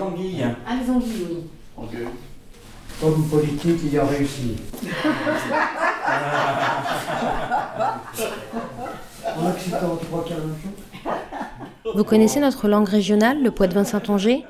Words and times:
les 0.00 0.06
anguilles. 0.06 0.46
Ah, 0.66 0.76
les 0.82 0.90
anguilles, 0.90 1.26
oui. 1.30 1.36
Ok. 1.76 1.94
Comme 3.00 3.28
politique, 3.28 3.80
il 3.90 3.98
a 3.98 4.04
réussi. 4.04 4.56
en 9.36 9.46
Occitan, 9.46 9.96
tu 9.98 10.06
crois 10.06 10.22
qu'il 10.24 10.32
y 10.32 10.34
a 10.34 10.38
la 10.38 10.44
même 10.44 10.56
chose? 10.62 10.72
Vous 11.94 12.04
connaissez 12.04 12.40
notre 12.40 12.68
langue 12.68 12.88
régionale, 12.88 13.42
le 13.42 13.50
poitevin 13.50 13.84
saintonger 13.84 14.44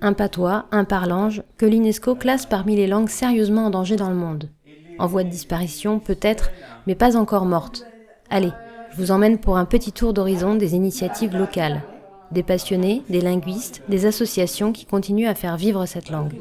Un 0.00 0.12
patois, 0.12 0.66
un 0.72 0.84
parlange, 0.84 1.42
que 1.56 1.66
l'UNESCO 1.66 2.16
classe 2.16 2.46
parmi 2.46 2.74
les 2.76 2.88
langues 2.88 3.08
sérieusement 3.08 3.66
en 3.66 3.70
danger 3.70 3.96
dans 3.96 4.10
le 4.10 4.16
monde. 4.16 4.50
En 4.98 5.06
voie 5.06 5.24
de 5.24 5.30
disparition, 5.30 5.98
peut-être, 6.00 6.50
mais 6.86 6.94
pas 6.94 7.16
encore 7.16 7.46
morte. 7.46 7.86
Allez, 8.30 8.52
je 8.92 8.96
vous 8.96 9.10
emmène 9.12 9.38
pour 9.38 9.56
un 9.56 9.64
petit 9.64 9.92
tour 9.92 10.12
d'horizon 10.12 10.56
des 10.56 10.74
initiatives 10.74 11.36
locales. 11.36 11.82
Des 12.30 12.42
passionnés, 12.42 13.02
des 13.08 13.20
linguistes, 13.20 13.82
des 13.88 14.06
associations 14.06 14.72
qui 14.72 14.86
continuent 14.86 15.28
à 15.28 15.34
faire 15.34 15.56
vivre 15.56 15.86
cette 15.86 16.10
langue. 16.10 16.32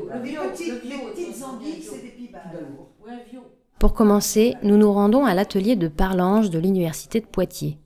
Pour 3.79 3.93
commencer, 3.93 4.55
nous 4.63 4.77
nous 4.77 4.91
rendons 4.93 5.25
à 5.25 5.33
l'atelier 5.33 5.75
de 5.75 5.87
parlange 5.87 6.49
de 6.49 6.57
l'Université 6.59 7.19
de 7.19 7.25
Poitiers. 7.25 7.77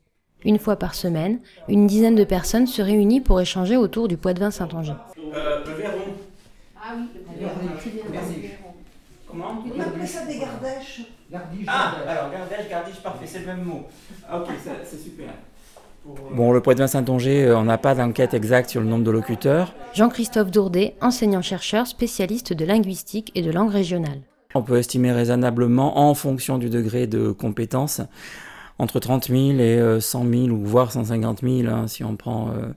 Une 0.46 0.60
fois 0.60 0.76
par 0.76 0.94
semaine, 0.94 1.40
une 1.68 1.88
dizaine 1.88 2.16
de 2.16 2.24
personnes 2.24 2.68
se 2.68 2.82
réunissent 2.82 3.24
pour 3.24 3.42
échanger 3.42 3.76
autour 3.76 4.08
du 4.08 4.16
poitevin 4.18 4.52
Saint-Angers. 4.52 4.94
Euh, 5.34 5.66
le 5.66 5.74
verron. 5.74 5.98
Ah 6.80 6.94
oui, 6.96 7.06
le 7.16 7.40
verron. 7.46 7.56
Verniche. 7.60 7.84
Petit 7.84 7.90
verron. 7.98 8.12
Verniche. 8.12 8.52
Comment 9.28 9.64
On 9.76 9.80
appelait 9.82 10.06
ça 10.08 10.26
des 10.26 10.38
gardèches. 10.38 11.02
Gardiche, 11.30 11.66
Ah, 11.68 11.96
alors 12.08 12.32
gardèche, 12.32 12.70
gardiche, 12.70 12.98
parfait, 13.04 13.26
c'est 13.28 13.40
le 13.40 13.48
même 13.48 13.64
mot. 13.64 13.82
Ok, 14.34 14.48
ça- 14.64 14.72
c'est 14.86 14.98
super. 15.00 15.34
Bon, 16.06 16.52
le 16.52 16.62
de 16.62 16.88
Saint-Onger, 16.88 17.46
euh, 17.46 17.58
on 17.58 17.64
n'a 17.64 17.78
pas 17.78 17.96
d'enquête 17.96 18.34
exacte 18.34 18.70
sur 18.70 18.82
le 18.82 18.88
nombre 18.88 19.04
de 19.04 19.12
locuteurs. 19.12 19.74
Jean-Christophe 19.94 20.52
Dourdet, 20.52 20.96
enseignant-chercheur 21.02 21.88
spécialiste 21.88 22.54
de 22.54 22.66
linguistique 22.66 23.32
et 23.36 23.42
de 23.42 23.52
langue 23.52 23.72
régionale. 23.72 24.22
On 24.56 24.64
peut 24.64 24.78
estimer 24.78 25.12
raisonnablement, 25.12 26.00
en 26.00 26.14
fonction 26.14 26.58
du 26.58 26.70
degré 26.70 27.08
de 27.08 27.32
compétence, 27.32 28.02
entre 28.80 29.00
30 29.00 29.28
000 29.28 29.40
et 29.60 29.80
euh, 29.80 30.00
100 30.00 30.26
000 30.30 30.48
ou 30.50 30.64
voire 30.66 30.92
150 30.92 31.42
000, 31.42 31.68
hein, 31.68 31.88
si 31.88 32.04
on 32.04 32.16
prend 32.16 32.50
euh, 32.50 32.68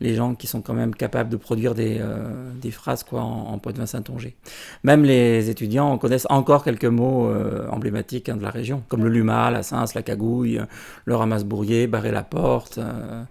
les 0.00 0.14
gens 0.14 0.34
qui 0.34 0.46
sont 0.46 0.62
quand 0.62 0.72
même 0.74 0.94
capables 0.94 1.28
de 1.30 1.36
produire 1.36 1.74
des, 1.74 1.98
euh, 2.00 2.70
phrases 2.70 3.02
quoi, 3.04 3.20
en, 3.22 3.52
en 3.52 3.58
de 3.72 3.86
Saint-Onger. 3.86 4.36
Même 4.84 5.04
les 5.04 5.50
étudiants 5.50 5.98
connaissent 5.98 6.26
encore 6.30 6.64
quelques 6.64 6.84
mots 6.86 7.28
euh, 7.28 7.68
emblématiques 7.70 8.28
hein, 8.28 8.36
de 8.36 8.42
la 8.42 8.50
région, 8.50 8.82
comme 8.88 9.04
le 9.04 9.10
luma, 9.10 9.50
la 9.50 9.62
cince, 9.62 9.94
la 9.94 10.02
cagouille, 10.02 10.58
euh, 10.58 10.64
le 11.04 11.16
ramasse-bourrier, 11.16 11.86
barrer 11.86 12.12
la 12.12 12.22
porte. 12.22 12.78
euh. 12.78 13.22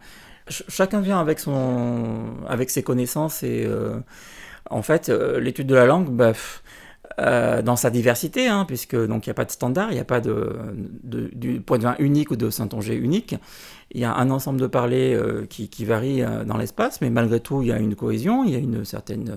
Ch- 0.48 0.64
chacun 0.68 1.00
vient 1.02 1.20
avec, 1.20 1.40
son, 1.40 2.26
avec 2.48 2.70
ses 2.70 2.84
connaissances 2.84 3.44
et 3.44 3.66
euh, 3.68 4.00
en 4.70 4.82
fait, 4.82 5.10
euh, 5.10 5.40
l'étude 5.40 5.68
de 5.68 5.76
la 5.76 5.86
langue, 5.86 6.10
bah, 6.10 6.34
euh, 7.20 7.62
dans 7.62 7.76
sa 7.76 7.90
diversité, 7.90 8.48
hein, 8.48 8.66
puisque 8.66 8.94
il 8.94 9.08
n'y 9.10 9.30
a 9.30 9.34
pas 9.34 9.46
de 9.46 9.52
standard, 9.52 9.92
il 9.92 9.96
n'y 9.96 10.00
a 10.00 10.06
pas 10.06 10.22
de, 10.22 10.56
de- 11.04 11.30
du 11.34 11.60
point 11.60 11.78
de 11.78 11.84
vin 11.84 11.96
unique 12.00 12.32
ou 12.32 12.36
de 12.36 12.50
Saint-Onger 12.50 12.96
unique. 12.96 13.36
Il 13.92 14.00
y 14.00 14.06
a 14.06 14.14
un 14.14 14.30
ensemble 14.30 14.62
de 14.62 14.68
parlers 14.68 15.16
euh, 15.16 15.46
qui, 15.50 15.68
qui 15.70 15.84
varie 15.84 16.22
euh, 16.22 16.46
dans 16.46 16.56
l'espace, 16.56 17.02
mais 17.02 17.10
malgré 17.10 17.40
tout, 17.40 17.62
il 17.62 17.70
y 17.70 17.72
a 17.72 17.80
une 17.80 17.96
cohésion, 17.96 18.44
il 18.44 18.52
y 18.52 18.56
a 18.56 18.60
une 18.60 18.86
certaine 18.86 19.36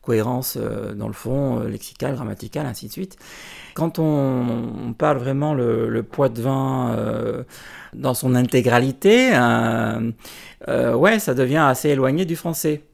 cohérence 0.00 0.56
dans 0.56 1.06
le 1.06 1.12
fond, 1.12 1.60
lexical, 1.60 2.14
grammatical, 2.14 2.64
ainsi 2.64 2.86
de 2.86 2.92
suite. 2.92 3.18
Quand 3.74 3.98
on, 3.98 4.94
parle 4.96 5.18
vraiment 5.18 5.52
le, 5.52 5.90
le 5.90 6.02
poids 6.02 6.30
de 6.30 6.40
vin 6.40 6.96
dans 7.92 8.14
son 8.14 8.34
intégralité, 8.34 9.32
ouais, 10.66 11.18
ça 11.18 11.34
devient 11.34 11.58
assez 11.58 11.90
éloigné 11.90 12.24
du 12.24 12.36
français. 12.36 12.84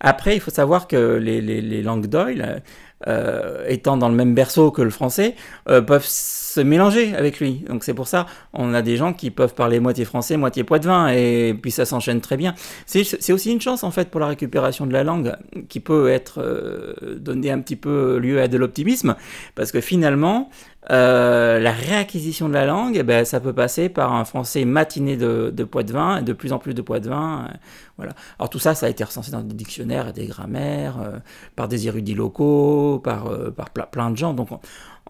Après, 0.00 0.34
il 0.34 0.40
faut 0.40 0.50
savoir 0.50 0.88
que 0.88 0.96
les 0.96 1.82
langues 1.82 2.06
d'oil, 2.06 2.60
euh, 3.06 3.64
étant 3.68 3.96
dans 3.96 4.08
le 4.08 4.14
même 4.14 4.34
berceau 4.34 4.70
que 4.70 4.82
le 4.82 4.90
français, 4.90 5.34
euh, 5.68 5.80
peuvent 5.80 6.06
se 6.06 6.60
mélanger 6.60 7.14
avec 7.14 7.40
lui. 7.40 7.64
Donc 7.68 7.84
c'est 7.84 7.94
pour 7.94 8.08
ça, 8.08 8.26
on 8.52 8.74
a 8.74 8.82
des 8.82 8.96
gens 8.96 9.12
qui 9.12 9.30
peuvent 9.30 9.54
parler 9.54 9.80
moitié 9.80 10.04
français, 10.04 10.36
moitié 10.36 10.64
poitevin, 10.64 11.08
et 11.08 11.54
puis 11.60 11.70
ça 11.70 11.84
s'enchaîne 11.84 12.20
très 12.20 12.36
bien. 12.36 12.54
C'est 12.86 13.32
aussi 13.32 13.52
une 13.52 13.60
chance 13.60 13.84
en 13.84 13.90
fait 13.90 14.10
pour 14.10 14.20
la 14.20 14.28
récupération 14.28 14.86
de 14.86 14.92
la 14.92 15.04
langue, 15.04 15.34
qui 15.68 15.80
peut 15.80 16.08
être 16.08 16.40
euh, 16.40 16.94
un 17.26 17.60
petit 17.60 17.76
peu 17.76 18.18
lieu 18.18 18.40
à 18.40 18.48
de 18.48 18.56
l'optimisme, 18.56 19.16
parce 19.54 19.72
que 19.72 19.80
finalement, 19.80 20.50
euh, 20.90 21.58
la 21.60 21.72
réacquisition 21.72 22.48
de 22.48 22.54
la 22.54 22.66
langue, 22.66 22.96
eh 22.96 23.02
ben, 23.02 23.24
ça 23.24 23.40
peut 23.40 23.52
passer 23.54 23.88
par 23.88 24.12
un 24.12 24.24
français 24.24 24.64
matiné 24.66 25.16
de, 25.16 25.50
de 25.54 25.64
poitevin, 25.64 26.18
et 26.18 26.22
de 26.22 26.32
plus 26.32 26.52
en 26.52 26.58
plus 26.58 26.74
de 26.74 26.82
poitevin. 26.82 27.46
euh, 27.48 27.56
voilà. 27.96 28.12
Alors 28.38 28.50
tout 28.50 28.58
ça, 28.58 28.74
ça 28.74 28.86
a 28.86 28.88
été 28.90 29.02
recensé 29.04 29.30
dans 29.30 29.40
des 29.40 29.54
dictionnaires 29.54 30.08
et 30.08 30.12
des 30.12 30.26
grammaires, 30.26 30.96
euh, 31.00 31.18
par 31.56 31.68
des 31.68 31.86
érudits 31.86 32.14
locaux, 32.14 33.00
par, 33.02 33.28
euh, 33.28 33.50
par 33.50 33.68
ple- 33.74 33.88
plein 33.90 34.10
de 34.10 34.16
gens. 34.16 34.34
Donc 34.34 34.52
en- 34.52 34.60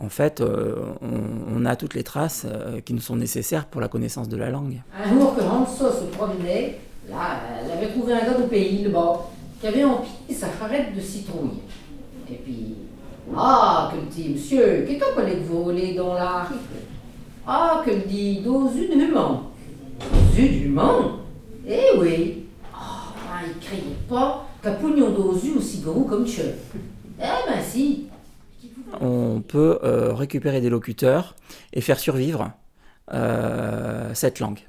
fait, 0.08 0.42
on, 0.42 1.64
a 1.66 1.76
toutes 1.76 1.94
les 1.94 2.02
traces 2.02 2.46
qui 2.84 2.94
nous 2.94 3.00
sont 3.00 3.16
nécessaires 3.16 3.64
pour 3.66 3.80
la 3.80 3.88
connaissance 3.88 4.28
de 4.28 4.36
la 4.36 4.50
langue. 4.50 4.82
Un 5.02 5.08
jour 5.08 5.34
que 5.36 5.40
Hanso 5.42 5.90
se 5.90 6.04
promenait, 6.16 6.78
là, 7.08 7.38
elle 7.64 7.70
avait 7.78 7.88
trouvé 7.92 8.12
un 8.12 8.20
gars 8.24 8.34
du 8.34 8.48
pays, 8.48 8.82
le 8.84 8.90
qui 9.60 9.66
avait 9.68 9.84
empilé 9.84 10.34
sa 10.38 10.48
charrette 10.58 10.94
de 10.94 11.00
citrouille. 11.00 11.60
Et 12.30 12.34
puis, 12.34 12.74
ah, 13.36 13.73
que 13.92 13.96
le 13.96 14.06
dit, 14.10 14.30
monsieur, 14.30 14.84
qu'est-ce 14.86 15.04
qu'on 15.04 15.14
collègue 15.14 15.44
volé 15.44 15.94
dans 15.94 16.14
la 16.14 16.46
Ah, 17.46 17.82
que 17.84 17.90
le 17.90 18.02
dit, 18.06 18.40
dos 18.40 18.70
une 18.70 19.00
humain. 19.00 19.42
Zut 20.34 20.50
d'humain 20.50 21.18
Eh 21.66 21.98
oui. 21.98 22.44
Ah, 22.74 23.12
ben, 23.14 23.50
il 23.72 24.08
pas 24.08 24.46
qu'un 24.62 24.72
pognon 24.72 25.14
aussi 25.56 25.80
gros 25.80 26.04
comme 26.04 26.26
Tchè. 26.26 26.54
Eh 27.18 27.22
ben 27.22 27.60
si. 27.62 28.06
on 29.00 29.40
peut 29.46 29.78
euh, 29.84 30.12
récupérer 30.12 30.60
des 30.60 30.70
locuteurs 30.70 31.36
et 31.72 31.80
faire 31.80 31.98
survivre 31.98 32.50
euh, 33.12 34.10
cette 34.14 34.40
langue. 34.40 34.60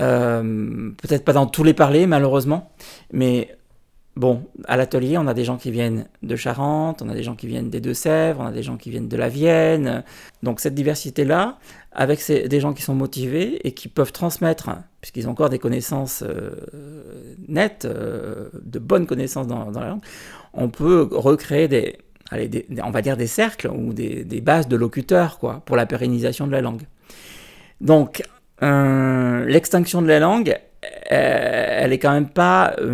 Euh, 0.00 0.90
Peut-être 1.02 1.24
pas 1.24 1.32
dans 1.32 1.46
tous 1.46 1.64
les 1.64 1.74
parlers, 1.74 2.06
malheureusement, 2.06 2.72
mais 3.12 3.56
bon, 4.16 4.42
à 4.66 4.76
l'atelier, 4.76 5.16
on 5.18 5.26
a 5.26 5.34
des 5.34 5.44
gens 5.44 5.56
qui 5.56 5.70
viennent 5.70 6.06
de 6.22 6.36
Charente, 6.36 7.02
on 7.02 7.08
a 7.08 7.14
des 7.14 7.22
gens 7.22 7.34
qui 7.34 7.46
viennent 7.46 7.70
des 7.70 7.80
Deux-Sèvres, 7.80 8.40
on 8.40 8.46
a 8.46 8.52
des 8.52 8.62
gens 8.62 8.76
qui 8.76 8.90
viennent 8.90 9.08
de 9.08 9.16
la 9.16 9.28
Vienne. 9.28 10.04
Donc 10.42 10.60
cette 10.60 10.74
diversité-là, 10.74 11.58
avec 11.92 12.20
ces- 12.20 12.48
des 12.48 12.60
gens 12.60 12.72
qui 12.74 12.82
sont 12.82 12.94
motivés 12.94 13.66
et 13.66 13.72
qui 13.72 13.88
peuvent 13.88 14.12
transmettre, 14.12 14.70
puisqu'ils 15.00 15.28
ont 15.28 15.32
encore 15.32 15.48
des 15.50 15.58
connaissances 15.58 16.22
euh, 16.26 16.50
nettes, 17.48 17.84
euh, 17.84 18.48
de 18.62 18.78
bonnes 18.78 19.06
connaissances 19.06 19.46
dans, 19.46 19.70
la 19.70 19.88
langue, 19.88 20.02
on 20.52 20.68
peut 20.68 21.08
recréer 21.10 21.68
des, 21.68 21.96
allez, 22.30 22.48
des- 22.48 22.66
on 22.84 22.90
va 22.90 23.02
dire 23.02 23.16
des 23.16 23.26
cercles 23.26 23.68
ou 23.68 23.92
des, 23.94 24.24
bases 24.42 24.68
de 24.68 24.76
locuteurs 24.76 25.38
quoi, 25.38 25.62
pour 25.64 25.76
la 25.76 25.86
pérennisation 25.86 26.46
de 26.46 26.52
la 26.52 26.60
langue. 26.60 26.82
Donc, 27.80 28.22
euh, 28.62 29.44
l'extinction 29.46 30.02
de 30.02 30.06
la 30.08 30.20
langue, 30.20 30.56
elle 31.08 31.92
est 31.92 31.98
quand 31.98 32.12
même 32.12 32.28
pas 32.28 32.74
euh, 32.78 32.92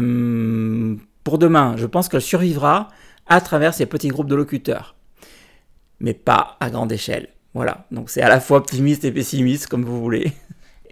pour 1.28 1.36
demain. 1.36 1.74
Je 1.76 1.84
pense 1.84 2.08
qu'elle 2.08 2.22
survivra 2.22 2.88
à 3.26 3.42
travers 3.42 3.74
ces 3.74 3.84
petits 3.84 4.08
groupes 4.08 4.30
de 4.30 4.34
locuteurs, 4.34 4.96
mais 6.00 6.14
pas 6.14 6.56
à 6.58 6.70
grande 6.70 6.90
échelle. 6.90 7.28
Voilà, 7.52 7.84
donc 7.90 8.08
c'est 8.08 8.22
à 8.22 8.30
la 8.30 8.40
fois 8.40 8.56
optimiste 8.56 9.04
et 9.04 9.12
pessimiste, 9.12 9.66
comme 9.66 9.84
vous 9.84 10.00
voulez. 10.00 10.32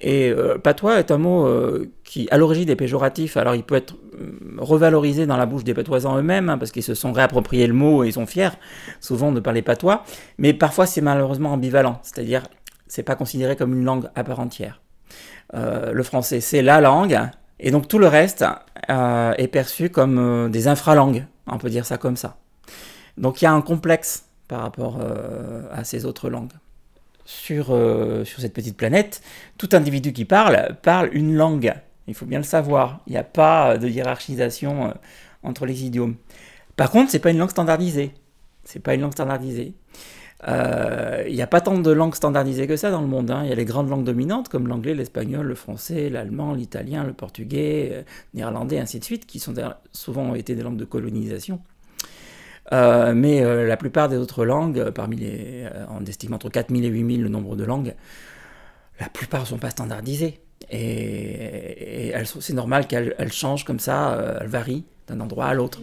Et 0.03 0.29
euh, 0.29 0.59
patois 0.59 0.99
est 0.99 1.11
un 1.11 1.17
mot 1.17 1.47
euh, 1.47 1.91
qui, 2.05 2.29
à 2.31 2.37
l'origine, 2.37 2.69
est 2.69 2.77
péjoratif. 2.77 3.39
Alors, 3.39 3.55
il 3.55 3.63
peut 3.63 3.77
être 3.77 3.95
euh, 4.21 4.57
revalorisé 4.59 5.25
dans 5.25 5.39
la 5.39 5.47
bouche 5.47 5.65
des 5.65 5.73
patoisans 5.73 6.19
eux-mêmes, 6.19 6.51
hein, 6.51 6.59
parce 6.59 6.71
qu'ils 6.71 6.83
se 6.83 6.93
sont 6.93 7.13
réappropriés 7.13 7.67
le 7.67 7.73
mot 7.73 8.05
et 8.05 8.09
ils 8.09 8.13
sont 8.13 8.27
fiers, 8.27 8.51
souvent, 9.01 9.33
de 9.33 9.41
parler 9.41 9.63
patois. 9.63 10.05
Mais 10.37 10.53
parfois, 10.53 10.85
c'est 10.85 11.01
malheureusement 11.01 11.55
ambivalent. 11.55 11.99
C'est-à-dire, 12.03 12.43
c'est 12.89 13.05
pas 13.05 13.15
considéré 13.15 13.57
comme 13.57 13.73
une 13.73 13.87
langue 13.87 14.11
à 14.15 14.23
part 14.23 14.41
entière. 14.41 14.83
Euh, 15.55 15.93
le 15.93 16.03
français, 16.03 16.41
c'est 16.41 16.61
la 16.61 16.83
langue, 16.83 17.19
et 17.59 17.71
donc 17.71 17.89
tout 17.89 17.99
le 17.99 18.09
reste 18.09 18.44
euh, 18.91 19.34
est 19.39 19.49
perçu 19.49 19.91
comme 19.91 20.19
euh, 20.19 20.49
des 20.49 20.69
infralangues. 20.69 21.25
On 21.47 21.59
peut 21.59 21.71
dire 21.71 21.87
ça 21.87 21.98
comme 21.98 22.16
ça. 22.16 22.36
Donc, 23.16 23.41
il 23.41 23.45
y 23.45 23.48
a 23.48 23.53
un 23.53 23.63
complexe 23.63 24.27
par 24.47 24.60
rapport 24.60 24.98
euh, 25.01 25.63
à 25.72 25.84
ces 25.84 26.04
autres 26.04 26.28
langues 26.28 26.53
sur, 27.25 27.66
sur 28.25 28.41
cette 28.41 28.53
petite 28.53 28.77
planète, 28.77 29.21
tout 29.59 29.71
individu 29.72 30.13
qui 30.13 30.25
parle 30.25 30.77
parle 30.83 31.09
une 31.13 31.34
langue. 31.34 31.75
Il 32.07 32.15
faut 32.15 32.27
bien 32.27 32.39
le 32.39 32.45
savoir. 32.45 33.01
Il 33.09 33.15
n'y 33.15 33.19
a 33.19 33.25
pas 33.25 33.78
de 33.78 33.89
hiérarchisation 33.89 34.95
entre 35.42 35.66
les 35.66 35.84
idiomes. 35.84 36.15
Par 36.77 36.92
contre, 36.92 37.10
c'est 37.10 37.19
pas 37.19 37.31
une 37.31 37.39
langue 37.39 37.51
standardisée. 37.51 38.13
C'est 38.63 38.78
pas 38.78 38.95
une 38.95 39.01
langue 39.01 39.13
standardisée. 39.13 39.75
Euh, 40.48 41.24
Il 41.28 41.34
n'y 41.34 41.42
a 41.42 41.47
pas 41.47 41.60
tant 41.60 41.78
de 41.78 41.91
langues 41.91 42.15
standardisées 42.15 42.66
que 42.66 42.77
ça 42.77 42.91
dans 42.91 43.00
le 43.00 43.06
monde. 43.06 43.30
hein. 43.30 43.42
Il 43.44 43.48
y 43.48 43.53
a 43.53 43.54
les 43.54 43.65
grandes 43.65 43.88
langues 43.88 44.04
dominantes 44.04 44.48
comme 44.48 44.68
l'anglais, 44.68 44.94
l'espagnol, 44.94 45.47
le 45.47 45.54
français, 45.54 46.10
l'allemand, 46.10 46.54
l'italien, 46.54 47.04
le 47.04 47.12
portugais, 47.15 47.91
euh, 47.92 48.03
néerlandais, 48.34 48.78
ainsi 48.78 48.98
de 48.98 49.04
suite, 49.04 49.27
qui 49.27 49.38
sont 49.38 49.54
souvent 49.92 50.34
été 50.34 50.54
des 50.54 50.62
langues 50.62 50.77
de 50.77 50.84
colonisation. 50.84 51.60
Euh, 52.72 53.15
mais 53.15 53.42
euh, 53.44 53.66
la 53.66 53.77
plupart 53.77 54.09
des 54.09 54.16
autres 54.16 54.44
langues, 54.44 54.78
euh, 54.78 54.91
parmi 54.91 55.16
les, 55.16 55.65
euh, 55.65 55.86
on 55.88 56.04
estime 56.04 56.34
entre 56.34 56.48
4000 56.50 56.84
et 56.84 56.88
8000 56.88 57.22
le 57.22 57.28
nombre 57.28 57.56
de 57.56 57.65
langues, 57.65 57.94
la 59.00 59.09
plupart 59.09 59.42
ne 59.42 59.47
sont 59.47 59.59
pas 59.59 59.71
standardisées. 59.71 60.41
Et, 60.71 62.09
et 62.09 62.15
c'est 62.41 62.54
normal 62.54 62.86
qu'elles 62.88 63.15
elles 63.18 63.33
changent 63.33 63.65
comme 63.65 63.78
ça, 63.78 64.15
euh, 64.15 64.38
elles 64.41 64.48
varient 64.48 64.84
d'un 65.09 65.21
endroit 65.21 65.47
à 65.47 65.55
l'autre. 65.55 65.81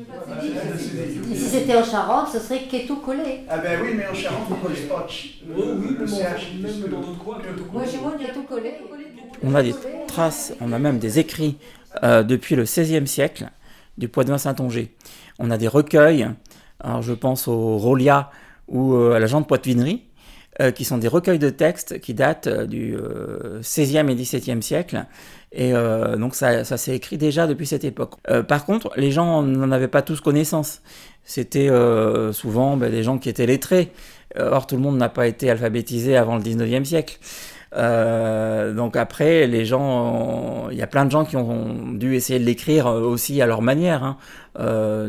Et 1.31 1.36
si 1.36 1.46
c'était 1.46 1.75
en 1.75 1.84
Charente, 1.84 2.30
ce 2.34 2.40
serait 2.40 2.64
Keto 2.70 2.98
collé. 2.98 3.42
Ah 3.50 3.58
ben 3.58 3.80
oui, 3.81 3.92
mais 3.96 4.08
en 4.08 4.14
Charente, 4.14 4.48
on 4.52 4.56
pose 4.56 4.80
pas. 4.90 5.08
Le 5.48 6.08
CH, 6.08 6.54
même 6.62 6.90
dans 6.90 7.02
Moi, 7.72 7.84
j'ai 7.90 8.00
moins 8.00 8.18
Keto 8.18 8.42
collé. 8.44 8.74
On 9.44 9.56
a 9.56 9.64
des 9.64 9.75
traces, 10.08 10.54
on 10.62 10.72
a 10.72 10.80
même 10.80 11.00
des 11.00 11.20
écrits 11.20 11.58
euh, 12.04 12.24
depuis 12.24 12.56
le 12.56 12.64
XVIe 12.64 13.08
siècle 13.08 13.50
du 13.98 14.08
Poids-de-Vin 14.08 14.38
Saint-Onger. 14.38 14.94
On 15.40 15.52
a 15.52 15.58
des 15.58 15.68
recueils, 15.68 16.28
alors 16.80 17.02
je 17.02 17.14
pense 17.14 17.48
au 17.48 17.78
Rolia 17.78 18.31
ou 18.68 18.94
euh, 18.94 19.16
à 19.16 19.20
la 19.20 19.28
Jean 19.28 19.42
de 19.42 19.46
Poitvinerie, 19.46 20.04
euh, 20.62 20.70
qui 20.70 20.86
sont 20.86 21.00
des 21.00 21.08
recueils 21.08 21.40
de 21.40 21.50
textes 21.50 22.00
qui 22.00 22.14
datent 22.14 22.46
euh, 22.46 22.68
du 22.68 22.96
euh, 22.96 23.62
XVIe 23.62 24.06
et 24.08 24.16
XVIIe 24.16 24.62
siècle. 24.62 25.06
Et 25.55 25.73
euh, 25.73 26.17
donc 26.17 26.33
ça, 26.33 26.63
s'est 26.63 26.95
écrit 26.95 27.17
déjà 27.17 27.45
depuis 27.45 27.67
cette 27.67 27.83
époque. 27.83 28.13
Euh, 28.29 28.41
par 28.41 28.65
contre, 28.65 28.91
les 28.97 29.11
gens 29.11 29.44
n'en 29.44 29.71
avaient 29.71 29.88
pas 29.88 30.01
tous 30.01 30.19
connaissance. 30.19 30.81
C'était 31.23 31.69
euh, 31.69 32.33
souvent 32.33 32.75
ben, 32.75 32.91
des 32.91 33.03
gens 33.03 33.19
qui 33.19 33.29
étaient 33.29 33.45
lettrés. 33.45 33.91
Or, 34.35 34.65
tout 34.65 34.75
le 34.75 34.81
monde 34.81 34.97
n'a 34.97 35.09
pas 35.09 35.27
été 35.27 35.51
alphabétisé 35.51 36.17
avant 36.17 36.35
le 36.38 36.41
19e 36.41 36.85
siècle. 36.85 37.19
Donc 37.71 38.97
après, 38.97 39.45
les 39.45 39.63
gens, 39.63 40.69
il 40.71 40.77
y 40.77 40.81
a 40.81 40.88
plein 40.88 41.05
de 41.05 41.11
gens 41.11 41.23
qui 41.23 41.38
ont 41.38 41.94
dû 41.94 42.15
essayer 42.15 42.39
de 42.39 42.45
l'écrire 42.45 42.88
aussi 42.88 43.44
à 43.44 43.45
leur 43.45 43.61
manière. 43.61 44.03
hein. 44.03 44.17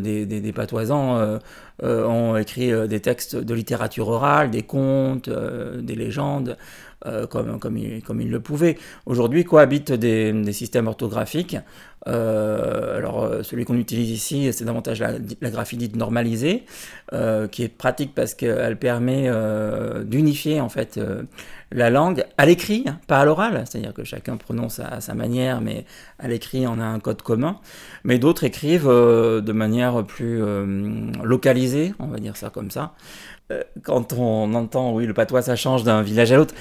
Des, 0.02 0.26
des, 0.26 0.40
des 0.42 0.52
patoisans 0.52 1.38
ont 1.82 2.36
écrit 2.36 2.70
des 2.86 3.00
textes 3.00 3.34
de 3.34 3.54
littérature 3.54 4.08
orale, 4.08 4.50
des 4.50 4.62
contes, 4.62 5.30
des 5.30 5.94
légendes, 5.94 6.58
euh, 7.06 7.26
comme, 7.26 7.58
comme, 7.58 7.76
ils, 7.76 8.02
comme 8.02 8.22
ils 8.22 8.30
le 8.30 8.40
pouvaient. 8.40 8.78
Aujourd'hui 9.04 9.44
cohabitent 9.44 9.92
des, 9.92 10.32
des 10.32 10.52
systèmes 10.54 10.86
orthographiques. 10.86 11.58
Euh, 12.06 12.96
alors 12.96 13.24
euh, 13.24 13.42
celui 13.42 13.64
qu'on 13.66 13.76
utilise 13.76 14.10
ici, 14.10 14.50
c'est 14.52 14.64
davantage 14.64 15.00
la, 15.00 15.12
la 15.40 15.50
graphie 15.50 15.76
dite 15.76 15.96
normalisée, 15.96 16.64
qui 17.50 17.62
est 17.62 17.68
pratique 17.68 18.14
parce 18.14 18.34
qu'elle 18.34 18.78
permet 18.78 19.30
d'unifier 20.04 20.60
en 20.60 20.68
fait 20.68 20.98
la 21.70 21.90
langue 21.90 22.24
à 22.38 22.46
l'écrit, 22.46 22.84
pas 23.06 23.20
à 23.20 23.24
l'oral. 23.24 23.64
C'est-à-dire 23.66 23.94
que 23.94 24.02
chacun 24.02 24.36
prononce 24.36 24.80
à, 24.80 25.00
sa 25.00 25.14
manière, 25.14 25.60
mais 25.60 25.84
à 26.18 26.26
l'écrit 26.26 26.66
on 26.66 26.80
a 26.80 26.84
un 26.84 26.98
code 26.98 27.22
commun. 27.22 27.60
Mais 28.02 28.18
d'autres 28.18 28.44
écrivent 28.44 28.88
de 28.88 29.52
manière 29.52 30.04
plus 30.04 30.42
localisée, 31.22 31.94
on 32.00 32.06
va 32.06 32.18
dire 32.18 32.36
ça 32.36 32.50
comme 32.50 32.70
ça. 32.70 32.94
Euh, 33.50 33.62
quand 33.82 34.14
on 34.14 34.54
entend, 34.54 34.94
oui, 34.94 35.06
le 35.06 35.12
patois 35.12 35.42
ça 35.42 35.56
change 35.56 35.84
d'un 35.84 36.00
village 36.02 36.32
à 36.32 36.36
l'autre, 36.36 36.54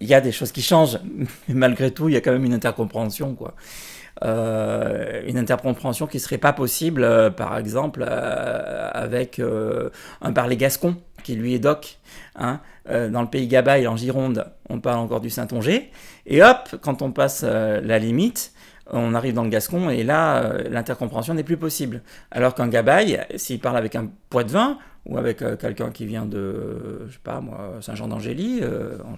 il 0.00 0.08
y 0.08 0.14
a 0.14 0.20
des 0.20 0.32
choses 0.32 0.52
qui 0.52 0.62
changent, 0.62 0.98
mais 1.48 1.54
malgré 1.54 1.90
tout, 1.90 2.08
il 2.08 2.12
y 2.12 2.16
a 2.16 2.20
quand 2.20 2.32
même 2.32 2.44
une 2.44 2.54
intercompréhension, 2.54 3.34
quoi. 3.34 3.54
Euh, 4.22 5.22
une 5.26 5.38
intercompréhension 5.38 6.06
qui 6.06 6.20
serait 6.20 6.36
pas 6.36 6.52
possible, 6.52 7.04
euh, 7.04 7.30
par 7.30 7.56
exemple, 7.56 8.02
avec 8.02 9.40
un 10.20 10.32
parler 10.32 10.56
gascon 10.58 10.96
qui 11.22 11.36
lui 11.36 11.54
est 11.54 11.58
doc. 11.58 11.98
Hein. 12.36 12.60
Dans 12.86 13.22
le 13.22 13.28
pays 13.28 13.46
Gabail, 13.46 13.86
en 13.86 13.96
Gironde, 13.96 14.46
on 14.68 14.80
parle 14.80 14.98
encore 14.98 15.20
du 15.20 15.30
Saint-Onger. 15.30 15.90
Et 16.26 16.42
hop, 16.42 16.76
quand 16.82 17.02
on 17.02 17.12
passe 17.12 17.44
la 17.44 17.98
limite, 17.98 18.52
on 18.90 19.14
arrive 19.14 19.34
dans 19.34 19.44
le 19.44 19.48
gascon 19.48 19.90
et 19.90 20.02
là, 20.02 20.54
l'intercompréhension 20.68 21.34
n'est 21.34 21.44
plus 21.44 21.56
possible. 21.56 22.02
Alors 22.30 22.54
qu'un 22.54 22.68
Gabail, 22.68 23.24
s'il 23.36 23.60
parle 23.60 23.76
avec 23.76 23.94
un 23.94 24.08
poids 24.28 24.44
de 24.44 24.50
vin 24.50 24.78
ou 25.06 25.16
avec 25.18 25.42
euh, 25.42 25.56
quelqu'un 25.56 25.90
qui 25.90 26.06
vient 26.06 26.26
de, 26.26 27.06
je 27.08 27.12
sais 27.14 27.18
pas 27.22 27.40
moi, 27.40 27.74
Saint-Jean-d'Angély, 27.80 28.60
euh, 28.62 28.98
en 29.10 29.16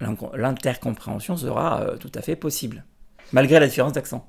l'inco- 0.00 0.30
l'intercompréhension 0.36 1.36
sera 1.36 1.80
euh, 1.82 1.96
tout 1.96 2.12
à 2.14 2.22
fait 2.22 2.36
possible, 2.36 2.84
malgré 3.32 3.58
la 3.60 3.66
différence 3.66 3.92
d'accent. 3.92 4.26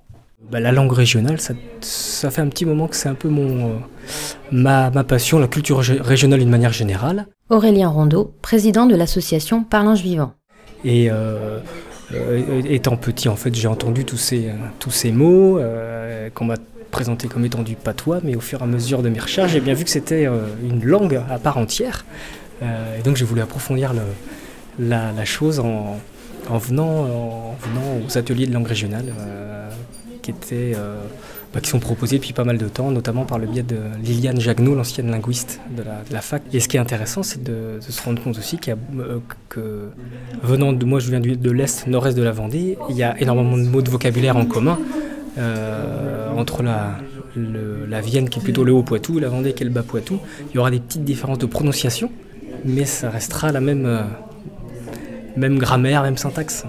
Bah, 0.52 0.60
la 0.60 0.74
langue 0.74 0.92
régionale, 0.92 1.40
ça, 1.40 1.54
ça 1.80 2.30
fait 2.30 2.42
un 2.42 2.50
petit 2.50 2.66
moment 2.66 2.88
que 2.88 2.98
c'est 2.98 3.08
un 3.08 3.16
peu 3.16 3.30
mon, 3.30 3.70
euh, 3.70 3.76
ma, 4.52 4.90
ma 4.90 5.06
passion, 5.06 5.40
la 5.40 5.48
culture 5.48 5.82
rég- 5.82 6.02
régionale 6.02 6.40
d'une 6.40 6.50
manière 6.50 6.74
générale. 6.74 7.28
Aurélien 7.50 7.88
Rondeau, 7.88 8.34
président 8.42 8.86
de 8.86 8.96
l'association 8.96 9.64
Parlange 9.64 10.02
Vivant. 10.02 10.34
Et 10.84 11.10
euh, 11.10 11.60
euh, 12.14 12.62
étant 12.66 12.98
petit, 12.98 13.30
en 13.30 13.38
fait, 13.38 13.56
j'ai 13.56 13.70
entendu 13.70 14.04
tous 14.04 14.18
ces, 14.18 14.50
euh, 14.50 14.54
tous 14.80 14.92
ces 14.92 15.14
mots 15.14 15.60
euh, 15.60 16.30
qu'on 16.32 16.44
m'a 16.46 16.58
présentés 16.94 17.28
comme 17.28 17.44
étant 17.44 17.64
du 17.64 17.76
patois, 17.76 18.20
mais 18.24 18.36
au 18.36 18.40
fur 18.40 18.62
et 18.62 18.64
à 18.64 18.68
mesure 18.68 19.02
de 19.02 19.10
mes 19.10 19.20
recherches, 19.20 19.52
j'ai 19.52 19.60
bien 19.60 19.74
vu 19.74 19.84
que 19.84 19.90
c'était 19.90 20.26
euh, 20.26 20.46
une 20.64 20.86
langue 20.86 21.20
à 21.30 21.40
part 21.40 21.58
entière. 21.58 22.06
Euh, 22.62 23.00
et 23.00 23.02
donc 23.02 23.18
j'ai 23.18 23.26
voulu 23.26 23.42
approfondir 23.42 23.92
la, 24.80 25.26
chose 25.26 25.60
en, 25.60 26.00
en 26.50 26.58
venant, 26.58 26.86
en 26.86 27.56
venant 27.60 28.06
aux 28.08 28.18
ateliers 28.18 28.46
de 28.46 28.54
langue 28.54 28.68
régionale 28.68 29.06
euh, 29.10 29.70
bah, 31.54 31.60
qui 31.62 31.70
sont 31.70 31.80
proposés 31.80 32.18
depuis 32.18 32.32
pas 32.32 32.44
mal 32.44 32.58
de 32.58 32.68
temps, 32.68 32.92
notamment 32.92 33.26
par 33.26 33.40
le 33.40 33.48
biais 33.48 33.64
de 33.64 33.78
Liliane 34.02 34.40
Jagneau, 34.40 34.76
l'ancienne 34.76 35.10
linguiste 35.10 35.60
de 35.76 35.84
la, 36.12 36.22
fac. 36.22 36.44
Et 36.54 36.60
ce 36.60 36.68
qui 36.68 36.78
est 36.78 36.80
intéressant, 36.80 37.24
c'est 37.24 37.44
de, 37.44 37.80
se 37.82 38.02
rendre 38.04 38.24
compte 38.24 38.38
aussi 38.38 38.58
que 38.60 38.72
venant 40.44 40.74
de 40.74 40.86
moi, 40.86 41.00
je 41.00 41.10
viens 41.10 41.20
de 41.20 41.52
l'est, 41.52 41.88
nord-est 41.88 42.16
de 42.16 42.24
la 42.24 42.32
Vendée, 42.32 42.78
il 42.90 42.96
y 42.96 43.04
a 43.04 43.20
énormément 43.20 43.58
de 43.58 43.64
mots 43.64 43.82
de 43.82 43.90
vocabulaire 43.90 44.38
en 44.38 44.46
commun 44.46 44.78
entre 46.38 46.64
la, 46.64 46.98
la 47.36 48.02
Vienne 48.02 48.30
qui 48.30 48.40
est 48.40 48.44
plutôt 48.44 48.64
le 48.64 48.72
Haut-Poitou, 48.74 49.20
la 49.20 49.30
Vendée 49.30 49.54
qui 49.54 49.64
est 49.64 49.66
le 49.66 49.72
Bas-Poitou. 49.72 50.20
Il 50.52 50.56
y 50.56 50.58
aura 50.60 50.72
des 50.72 50.80
petites 50.80 51.04
différences 51.04 51.40
de 51.40 51.46
prononciation, 51.46 52.12
mais 52.66 52.86
ça 52.86 53.10
restera 53.10 53.52
la 53.52 53.60
même, 53.62 53.86
euh, 53.86 54.04
même 55.36 55.58
grammaire, 55.58 56.04
même 56.04 56.18
syntaxe. 56.18 56.64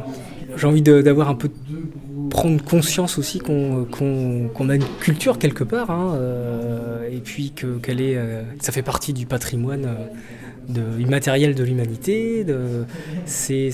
J'ai 0.56 0.66
envie 0.66 0.82
d'avoir 0.82 1.28
un 1.28 1.34
peu 1.34 1.50
prendre 2.30 2.62
conscience 2.64 3.18
aussi 3.18 3.38
qu'on 3.38 3.84
qu'on- 3.84 4.48
qu'on 4.52 4.68
a 4.68 4.74
une 4.76 4.84
culture 5.00 5.38
quelque 5.38 5.62
part, 5.64 5.90
hein, 5.90 6.14
euh, 6.16 7.08
et 7.10 7.18
puis 7.18 7.52
que 7.54 7.76
qu'elle 7.78 8.00
est, 8.00 8.16
euh, 8.16 8.42
ça 8.60 8.72
fait 8.72 8.82
partie 8.82 9.12
du 9.12 9.26
patrimoine 9.26 9.84
euh, 10.76 10.98
immatériel 10.98 11.54
de 11.54 11.62
l'humanité. 11.62 12.46
c'est, 13.26 13.70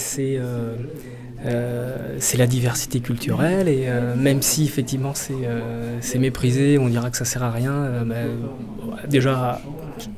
euh, 1.47 2.17
c'est 2.19 2.37
la 2.37 2.47
diversité 2.47 3.01
culturelle, 3.01 3.69
et 3.69 3.85
euh, 3.87 4.15
même 4.15 4.43
si 4.43 4.65
effectivement 4.65 5.13
c'est 5.15 5.33
euh, 5.45 5.99
méprisé, 6.19 6.79
on 6.79 6.89
dira 6.89 7.11
que 7.11 7.17
ça 7.17 7.25
sert 7.25 7.43
à 7.43 7.51
rien. 7.51 7.73
euh, 7.73 8.05
bah, 8.05 8.99
déjà, 9.09 9.61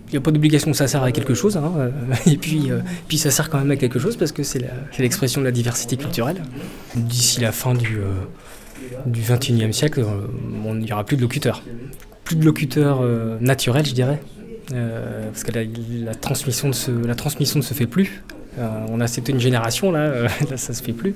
il 0.09 0.11
n'y 0.13 0.17
a 0.17 0.21
pas 0.21 0.33
d'obligation 0.33 0.73
que 0.73 0.77
ça 0.77 0.89
sert 0.89 1.03
à 1.03 1.13
quelque 1.13 1.35
chose, 1.35 1.57
hein, 1.57 1.73
et 2.27 2.37
puis, 2.37 2.71
puis 3.07 3.19
ça 3.19 3.31
sert 3.31 3.51
quand 3.51 3.59
même 3.59 3.71
à 3.71 3.77
quelque 3.77 3.99
chose 3.99 4.17
parce 4.17 4.33
que 4.33 4.43
c'est 4.43 4.65
l'expression 4.99 5.41
de 5.41 5.47
la 5.47 5.53
diversité 5.53 5.97
culturelle. 5.97 6.43
D'ici 6.97 7.41
la 7.41 7.53
fin 7.53 7.75
du, 7.75 7.99
du 9.07 9.21
21e 9.21 9.73
siècle, 9.73 10.05
on 10.65 10.75
n'y 10.75 10.93
aura 10.93 11.05
plus 11.05 11.17
de 11.17 11.23
locuteurs. 11.23 11.63
Plus 12.25 12.37
de 12.37 12.45
locuteurs 12.45 13.03
naturels, 13.41 13.87
je 13.87 13.95
dirais, 13.95 14.21
parce 14.69 15.45
que 15.45 15.53
la 15.53 16.15
transmission 16.15 16.69
ne 16.69 16.73
se, 16.73 16.91
la 16.91 17.15
transmission 17.15 17.59
ne 17.59 17.65
se 17.65 17.75
fait 17.75 17.87
plus. 17.87 18.23
Euh, 18.59 18.69
on 18.91 19.01
a 19.01 19.07
c'était 19.07 19.33
une 19.33 19.41
génération 19.41 19.91
là, 19.93 20.01
euh, 20.01 20.29
là 20.51 20.57
ça 20.57 20.75
se 20.75 20.83
fait 20.83 20.93
plus, 20.93 21.15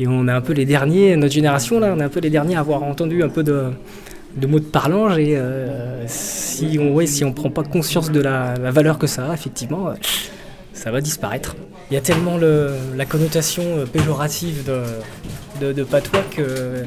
et 0.00 0.08
on 0.08 0.26
a 0.26 0.34
un 0.34 0.40
peu 0.40 0.52
les 0.52 0.66
derniers, 0.66 1.14
notre 1.16 1.32
génération 1.32 1.78
là, 1.78 1.94
on 1.96 2.00
est 2.00 2.04
un 2.04 2.08
peu 2.08 2.20
les 2.20 2.30
derniers 2.30 2.56
à 2.56 2.60
avoir 2.60 2.82
entendu 2.82 3.22
un 3.22 3.28
peu 3.28 3.44
de, 3.44 3.70
mots 4.46 4.58
de 4.58 4.64
parlange 4.64 5.18
et 5.18 5.36
euh, 5.36 6.04
si 6.08 6.78
on 6.80 6.92
ouais, 6.92 7.06
si 7.06 7.24
on 7.24 7.32
prend 7.32 7.50
pas 7.50 7.62
conscience 7.62 8.10
de 8.10 8.20
la, 8.20 8.54
valeur 8.54 8.98
que 8.98 9.06
ça 9.06 9.30
a, 9.30 9.34
effectivement, 9.34 9.94
ça 10.72 10.90
va 10.90 11.00
disparaître. 11.00 11.54
Il 11.90 11.94
y 11.94 11.96
a 11.96 12.00
tellement 12.00 12.38
le- 12.38 12.72
la 12.96 13.04
connotation 13.04 13.62
péjorative 13.92 14.64
de, 15.60 15.72
de, 15.72 15.84
patois 15.84 16.22
que 16.34 16.84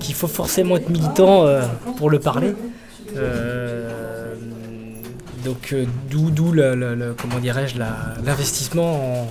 qu'il 0.00 0.14
faut 0.14 0.26
forcément 0.26 0.76
être 0.76 0.90
militant 0.90 1.46
pour 1.96 2.10
le 2.10 2.18
parler. 2.18 2.54
Donc 5.44 5.72
euh, 5.72 5.84
d'où 6.10 6.30
d'où 6.30 6.52
le, 6.52 6.74
le- 6.74 6.94
le- 6.94 7.14
comment 7.20 7.38
dirais-je 7.40 7.78
la- 7.78 8.14
l'investissement 8.24 8.94
en- 9.22 9.26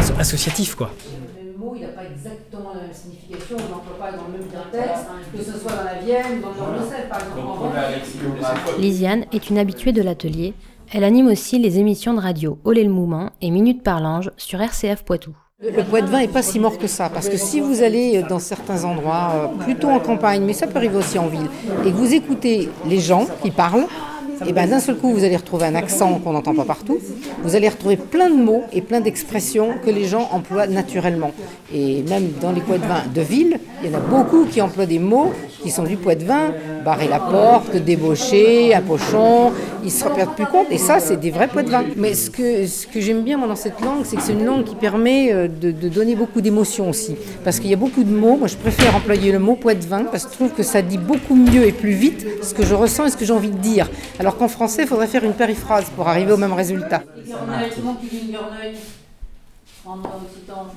asso- 0.00 0.12
associatif 0.18 0.74
quoi. 0.74 0.90
Le 1.42 1.58
mot, 1.58 1.74
il 1.76 1.82
n'a 1.82 1.88
pas 1.88 2.02
exactement 2.04 2.72
la 2.74 2.82
même 2.82 2.92
signification, 2.92 3.56
on 3.58 3.72
n'emploie 3.74 3.98
pas 3.98 4.12
dans 4.16 4.24
le 4.26 4.38
même 4.38 4.48
contexte, 4.48 5.04
que 5.36 5.42
ce 5.42 5.58
soit 5.58 5.72
dans 5.72 5.84
la 5.84 6.00
Vienne 6.04 6.40
dans 6.42 6.48
le 6.50 7.08
par 7.08 7.20
exemple. 7.20 8.80
Lisiane 8.80 9.24
est 9.32 9.50
une 9.50 9.58
habituée 9.58 9.92
de 9.92 10.02
l'atelier. 10.02 10.54
Elle 10.92 11.04
anime 11.04 11.28
aussi 11.28 11.58
les 11.58 11.78
émissions 11.78 12.12
de 12.14 12.20
radio 12.20 12.58
Olé 12.64 12.84
le 12.84 12.90
Mouvement 12.90 13.30
et 13.40 13.50
Minute 13.50 13.82
Parlange 13.82 14.30
sur 14.36 14.60
RCF 14.60 15.02
Poitou. 15.04 15.34
Le 15.62 15.82
poids 15.82 16.02
de 16.02 16.08
vin 16.08 16.18
n'est 16.18 16.28
pas 16.28 16.42
si 16.42 16.58
mort 16.58 16.76
que 16.76 16.86
ça, 16.86 17.08
parce 17.08 17.28
que 17.28 17.38
si 17.38 17.60
vous 17.60 17.82
allez 17.82 18.22
dans 18.28 18.38
certains 18.38 18.84
endroits, 18.84 19.32
euh, 19.34 19.64
plutôt 19.64 19.88
en 19.88 19.98
campagne, 19.98 20.42
mais 20.44 20.52
ça 20.52 20.66
peut 20.66 20.76
arriver 20.76 20.96
aussi 20.96 21.18
en 21.18 21.26
ville, 21.28 21.48
et 21.86 21.90
que 21.90 21.96
vous 21.96 22.12
écoutez 22.12 22.68
les 22.86 22.98
gens 23.00 23.26
qui 23.42 23.50
parlent, 23.50 23.86
et 24.46 24.52
ben 24.52 24.68
d'un 24.68 24.80
seul 24.80 24.96
coup 24.96 25.12
vous 25.12 25.24
allez 25.24 25.36
retrouver 25.36 25.66
un 25.66 25.74
accent 25.74 26.20
qu'on 26.22 26.32
n'entend 26.32 26.54
pas 26.54 26.64
partout, 26.64 26.98
vous 27.42 27.56
allez 27.56 27.68
retrouver 27.68 27.96
plein 27.96 28.30
de 28.30 28.36
mots 28.36 28.62
et 28.72 28.80
plein 28.80 29.00
d'expressions 29.00 29.70
que 29.84 29.90
les 29.90 30.04
gens 30.04 30.28
emploient 30.32 30.66
naturellement. 30.66 31.32
Et 31.72 32.02
même 32.02 32.30
dans 32.40 32.52
les 32.52 32.60
poids 32.60 32.78
de 32.78 32.86
vin 32.86 33.02
de 33.14 33.20
ville, 33.20 33.58
il 33.82 33.90
y 33.90 33.94
en 33.94 33.98
a 33.98 34.00
beaucoup 34.00 34.44
qui 34.44 34.60
emploient 34.60 34.86
des 34.86 34.98
mots 34.98 35.32
qui 35.62 35.70
sont 35.70 35.82
du 35.82 35.96
poids 35.96 36.14
de 36.14 36.24
vin, 36.24 36.52
barrer 36.84 37.08
la 37.08 37.18
porte, 37.18 37.74
débaucher, 37.76 38.74
un 38.74 38.82
pochon, 38.82 39.50
ils 39.82 39.90
se 39.90 40.04
perdent 40.04 40.34
plus 40.34 40.46
compte. 40.46 40.66
Et 40.70 40.76
ça, 40.76 41.00
c'est 41.00 41.18
des 41.18 41.30
vrais 41.30 41.48
pots 41.48 41.62
de 41.62 41.70
vin. 41.70 41.84
Mais 41.96 42.12
ce 42.12 42.30
que, 42.30 42.66
ce 42.66 42.86
que 42.86 43.00
j'aime 43.00 43.22
bien 43.22 43.38
moi, 43.38 43.48
dans 43.48 43.56
cette 43.56 43.80
langue, 43.80 44.04
c'est 44.04 44.16
que 44.16 44.22
c'est 44.22 44.34
une 44.34 44.44
langue 44.44 44.64
qui 44.64 44.74
permet 44.74 45.32
euh, 45.32 45.48
de, 45.48 45.70
de 45.70 45.88
donner 45.88 46.16
beaucoup 46.16 46.42
d'émotions 46.42 46.90
aussi. 46.90 47.16
Parce 47.44 47.60
qu'il 47.60 47.70
y 47.70 47.72
a 47.72 47.78
beaucoup 47.78 48.04
de 48.04 48.14
mots. 48.14 48.36
Moi, 48.36 48.48
je 48.48 48.56
préfère 48.56 48.94
employer 48.94 49.32
le 49.32 49.38
mot 49.38 49.54
poids 49.54 49.74
de 49.74 49.84
vin 49.84 50.04
parce 50.04 50.24
que 50.24 50.32
je 50.32 50.36
trouve 50.36 50.50
que 50.50 50.62
ça 50.62 50.82
dit 50.82 50.98
beaucoup 50.98 51.34
mieux 51.34 51.66
et 51.66 51.72
plus 51.72 51.92
vite 51.92 52.26
ce 52.42 52.52
que 52.52 52.64
je 52.64 52.74
ressens 52.74 53.06
et 53.06 53.10
ce 53.10 53.16
que 53.16 53.24
j'ai 53.24 53.32
envie 53.32 53.50
de 53.50 53.58
dire. 53.58 53.90
Alors 54.24 54.38
qu'en 54.38 54.48
français, 54.48 54.84
il 54.84 54.88
faudrait 54.88 55.06
faire 55.06 55.22
une 55.22 55.34
périphrase 55.34 55.90
pour 55.90 56.08
arriver 56.08 56.32
au 56.32 56.38
même 56.38 56.54
résultat. 56.54 57.02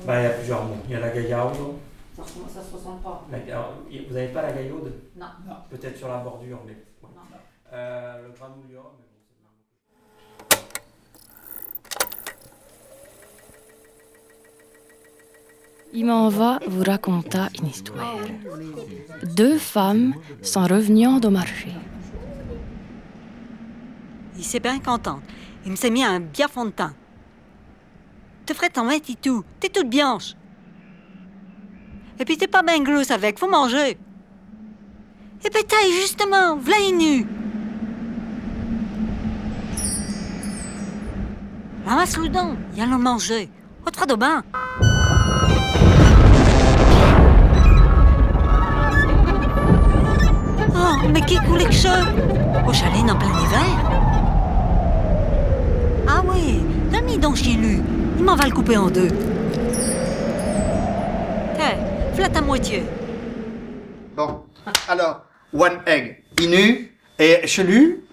Bah, 0.06 0.20
il 0.20 0.22
y 0.22 0.26
a 0.26 0.30
plusieurs 0.36 0.64
mots. 0.66 0.76
Il 0.84 0.90
y 0.92 0.94
a 0.94 1.00
la 1.00 1.08
gaillarde. 1.08 1.56
Ça, 2.14 2.24
ça 2.54 2.60
se 2.62 2.74
ressemble 2.76 3.00
pas. 3.00 3.26
Vous 3.30 4.14
n'avez 4.14 4.28
pas 4.28 4.42
la 4.42 4.52
gaillaude 4.52 4.92
Non. 5.16 5.24
Peut-être 5.70 5.96
sur 5.96 6.08
la 6.08 6.18
bordure, 6.18 6.58
mais. 6.66 6.72
ouais. 6.72 7.08
Euh, 7.72 8.18
le 8.26 8.34
granouilleur, 8.38 8.92
mais 8.98 9.06
bon, 9.06 9.16
c'est 9.24 9.36
le 9.38 10.60
même. 15.94 15.94
Il 15.94 16.04
m'en 16.04 16.28
va 16.28 16.58
vous 16.66 16.82
raconter 16.84 17.46
une 17.62 17.68
histoire. 17.68 18.18
Deux 19.22 19.56
femmes 19.56 20.12
sont 20.42 20.66
revenues 20.66 21.18
de 21.20 21.28
marché. 21.28 21.68
Il 24.38 24.44
s'est 24.44 24.60
bien 24.60 24.78
content. 24.78 25.20
Il 25.66 25.72
me 25.72 25.76
s'est 25.76 25.90
mis 25.90 26.04
un 26.04 26.20
bien 26.20 26.46
fond 26.46 26.64
de 26.64 26.70
teint. 26.70 26.94
Te 28.46 28.54
ferais 28.54 28.70
mettre 28.84 29.10
et 29.10 29.16
tout. 29.16 29.44
T'es 29.58 29.68
toute 29.68 29.90
blanche. 29.90 30.34
Et 32.20 32.24
puis 32.24 32.38
t'es 32.38 32.46
pas 32.46 32.62
bien 32.62 32.80
grosse 32.82 33.10
avec, 33.10 33.38
faut 33.38 33.50
manger. 33.50 33.98
Et 35.44 35.50
puis 35.50 35.64
taille, 35.64 35.92
justement, 36.00 36.56
v'là 36.56 36.76
une 36.88 36.98
nue. 36.98 37.26
Ramasse-le 41.84 42.28
donc, 42.28 42.58
y 42.76 42.80
a 42.80 42.86
le 42.86 42.96
manger. 42.96 43.50
Au 43.86 43.90
trois 43.90 44.06
de 44.06 44.14
bain. 44.14 44.42
Oh, 50.74 51.08
mais 51.12 51.22
qui 51.22 51.38
coule 51.38 51.64
que 51.64 51.72
ça? 51.72 52.04
Au 52.66 52.72
chalet 52.72 53.02
en 53.10 53.16
plein 53.16 53.28
hiver 53.28 54.17
oui, 56.28 56.60
t'as 56.92 57.00
mis 57.00 57.18
donc 57.18 57.36
chez 57.36 57.52
lui. 57.52 57.80
Il 58.18 58.24
m'en 58.24 58.34
va 58.36 58.44
le 58.46 58.52
couper 58.52 58.76
en 58.76 58.88
deux. 58.88 59.08
Tiens, 61.56 61.76
flatte 62.14 62.36
à 62.36 62.40
moitié. 62.40 62.82
Bon, 64.16 64.42
alors, 64.88 65.22
one 65.52 65.78
egg, 65.86 66.24
inu, 66.40 66.92
et 67.18 67.40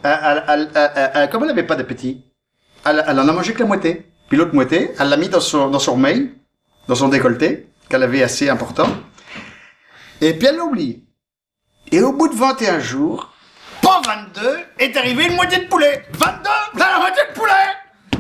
elle- 0.04 0.72
elle- 1.14 1.30
comme 1.30 1.44
elle 1.44 1.50
n'avait 1.50 1.64
pas 1.64 1.76
d'appétit, 1.76 2.24
elle, 2.86 3.00
en 3.20 3.28
a 3.28 3.32
mangé 3.34 3.54
que 3.54 3.60
la 3.60 3.66
moitié. 3.66 4.06
Puis 4.30 4.38
l'autre 4.38 4.54
moitié, 4.56 4.92
elle 5.00 5.10
l'a 5.10 5.18
mis 5.18 5.30
dans 5.30 5.40
son, 5.40 5.70
dans 5.70 5.80
son 5.80 5.98
mail, 5.98 6.32
dans 6.88 6.96
son 6.96 7.10
décolleté, 7.10 7.68
qu'elle 7.90 8.04
avait 8.04 8.24
assez 8.24 8.50
important. 8.50 8.88
Et 10.22 10.34
puis 10.34 10.48
elle 10.48 10.58
l'a 10.58 10.64
oublié. 10.64 11.04
Et 11.92 12.02
au 12.02 12.14
bout 12.14 12.28
de 12.28 12.36
21 12.36 12.80
jours, 12.80 13.32
pas 13.82 14.02
22, 14.06 14.58
est 14.80 14.96
arrivé 14.98 15.26
une 15.28 15.36
moitié 15.36 15.60
de 15.60 15.68
poulet. 15.68 16.04
22, 16.14 16.50
t'as 16.78 16.92
la 16.94 17.00
moitié 17.00 17.22
de 17.30 17.34
poulet 17.40 17.52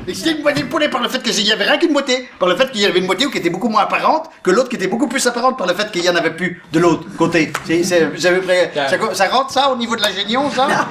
et 0.07 0.13
c'était 0.13 0.31
une 0.33 0.41
moitié 0.41 0.63
de 0.63 0.69
poulet 0.69 0.89
par 0.89 1.01
le 1.01 1.09
fait 1.09 1.21
qu'il 1.24 1.45
y 1.45 1.51
avait 1.51 1.63
rien 1.65 1.77
qu'une 1.77 1.91
moitié, 1.91 2.27
par 2.39 2.47
le 2.50 2.55
fait 2.55 2.71
qu'il 2.71 2.81
y 2.81 2.85
avait 2.85 3.00
une 3.00 3.05
moitié 3.05 3.29
qui 3.29 3.38
était 3.38 3.50
beaucoup 3.50 3.69
moins 3.69 3.81
apparente 3.83 4.29
que 4.43 4.51
l'autre 4.51 4.69
qui 4.69 4.75
était 4.75 4.88
beaucoup 4.88 5.07
plus 5.07 5.25
apparente 5.27 5.57
par 5.57 5.67
le 5.67 5.74
fait 5.74 5.91
qu'il 5.91 6.03
y 6.03 6.09
en 6.09 6.15
avait 6.15 6.35
plus 6.35 6.62
de 6.71 6.79
l'autre 6.79 7.05
côté. 7.17 7.51
C'est, 7.65 7.83
c'est, 7.83 8.05
vous 8.05 8.25
avez 8.25 8.41
pré- 8.41 8.71
ça, 8.74 9.13
ça 9.13 9.27
rentre 9.29 9.51
ça 9.51 9.71
au 9.71 9.75
niveau 9.77 9.95
de 9.95 10.01
la 10.01 10.12
génion, 10.12 10.50
ça 10.51 10.88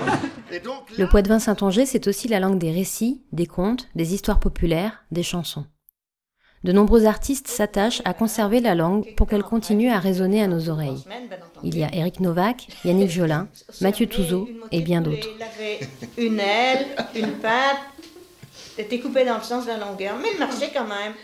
Et 0.52 0.60
donc, 0.60 0.84
Le 0.96 1.08
poitevin 1.08 1.38
saintonger, 1.38 1.86
c'est 1.86 2.06
aussi 2.06 2.28
la 2.28 2.38
langue 2.40 2.58
des 2.58 2.70
récits, 2.70 3.22
des 3.32 3.46
contes, 3.46 3.88
des 3.94 4.14
histoires 4.14 4.38
populaires, 4.40 5.04
des 5.10 5.22
chansons. 5.22 5.64
De 6.62 6.72
nombreux 6.72 7.04
artistes 7.04 7.48
s'attachent 7.48 8.00
à 8.06 8.14
conserver 8.14 8.60
la 8.60 8.74
langue 8.74 9.14
pour 9.16 9.26
qu'elle 9.26 9.42
continue 9.42 9.90
à 9.90 9.98
résonner 9.98 10.42
à 10.42 10.46
nos 10.46 10.70
oreilles. 10.70 11.04
Il 11.62 11.76
y 11.76 11.84
a 11.84 11.94
Eric 11.94 12.20
Novak, 12.20 12.68
Yannick 12.86 13.10
Jolin, 13.10 13.48
Mathieu 13.82 14.06
Touzeau 14.06 14.48
et 14.72 14.80
bien 14.80 15.02
d'autres. 15.02 15.28
Il 15.36 15.42
avait 15.42 15.80
une 16.26 16.40
aile, 16.40 16.86
une 17.14 17.32
patte, 17.32 17.76
était 18.78 19.00
coupé 19.00 19.24
dans 19.24 19.36
le 19.36 19.42
sens 19.42 19.64
de 19.64 19.70
la 19.70 19.78
longueur, 19.78 20.16
mais 20.20 20.28
il 20.32 20.38
marchait 20.38 20.70
quand 20.72 20.86
même. 20.86 21.14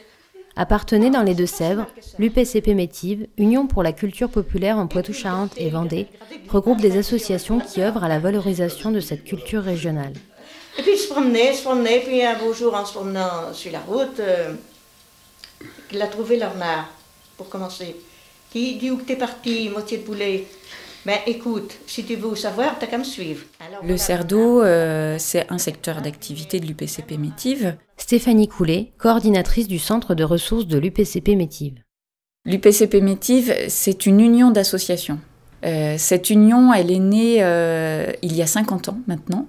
Appartenait 0.57 1.11
dans 1.11 1.23
les 1.23 1.35
Deux-Sèvres, 1.35 1.87
l'UPCP 2.19 2.75
Métive, 2.75 3.29
Union 3.39 3.67
pour 3.67 3.83
la 3.83 3.93
culture 3.93 4.29
populaire 4.29 4.79
en 4.79 4.89
Poitou-Charentes 4.89 5.55
et 5.57 5.71
Vendée, 5.71 6.09
regroupe 6.49 6.81
des 6.81 6.99
associations 6.99 7.61
qui 7.61 7.81
œuvrent 7.81 8.05
à 8.05 8.09
la 8.09 8.19
valorisation 8.19 8.91
de 8.91 9.01
cette 9.01 9.25
culture 9.25 9.63
régionale. 9.63 10.13
Et 10.79 10.83
puis 10.83 10.93
il 10.95 10.99
se 10.99 11.09
promenait, 11.09 11.51
il 11.53 11.57
se 11.57 11.63
promenait, 11.63 12.01
puis 12.01 12.23
un 12.25 12.39
beau 12.39 12.53
jour 12.53 12.75
en 12.75 12.85
se 12.85 12.93
promenant 12.93 13.53
sur 13.53 13.73
la 13.73 13.81
route, 13.81 14.19
euh, 14.21 14.55
il 15.93 16.03
a 16.03 16.07
trouvé 16.09 16.37
l'ornard, 16.37 16.89
pour 17.37 17.49
commencer. 17.49 17.97
Qui 18.51 18.75
dit 18.77 18.91
où 18.91 18.97
que 18.97 19.05
t'es 19.05 19.17
parti, 19.17 19.69
moitié 19.69 19.99
de 19.99 20.03
poulet? 20.03 20.47
Ben 21.07 21.17
écoute, 21.27 21.79
si 21.87 22.05
tu 22.05 22.17
veux 22.17 22.37
savoir, 22.37 22.79
t'as 22.79 22.87
qu'à 22.87 22.99
me 22.99 23.05
suivre. 23.05 23.43
Alors, 23.67 23.83
Le 23.83 24.25
d'eau, 24.25 24.63
euh, 24.63 25.17
c'est 25.19 25.47
un 25.51 25.57
secteur 25.57 26.03
d'activité 26.03 26.61
de 26.61 26.67
l'UPCP 26.67 27.17
Métive. 27.17 27.77
Stéphanie 27.97 28.49
Coulet, 28.49 28.93
coordinatrice 28.99 29.67
du 29.67 29.79
centre 29.79 30.15
de 30.15 30.25
ressources 30.25 30.67
de 30.67 30.79
l'UPCP 30.79 31.37
Métive. 31.37 31.79
L'UPCP 32.45 33.01
Métive, 33.01 33.55
c'est 33.69 34.05
une 34.05 34.21
union 34.21 34.51
d'associations. 34.51 35.19
Euh, 35.65 35.97
cette 35.97 36.29
union, 36.29 36.73
elle 36.75 36.91
est 36.91 36.99
née 36.99 37.39
euh, 37.41 38.13
il 38.23 38.37
y 38.37 38.43
a 38.43 38.47
50 38.47 38.91
ans 38.91 38.99
maintenant, 39.07 39.47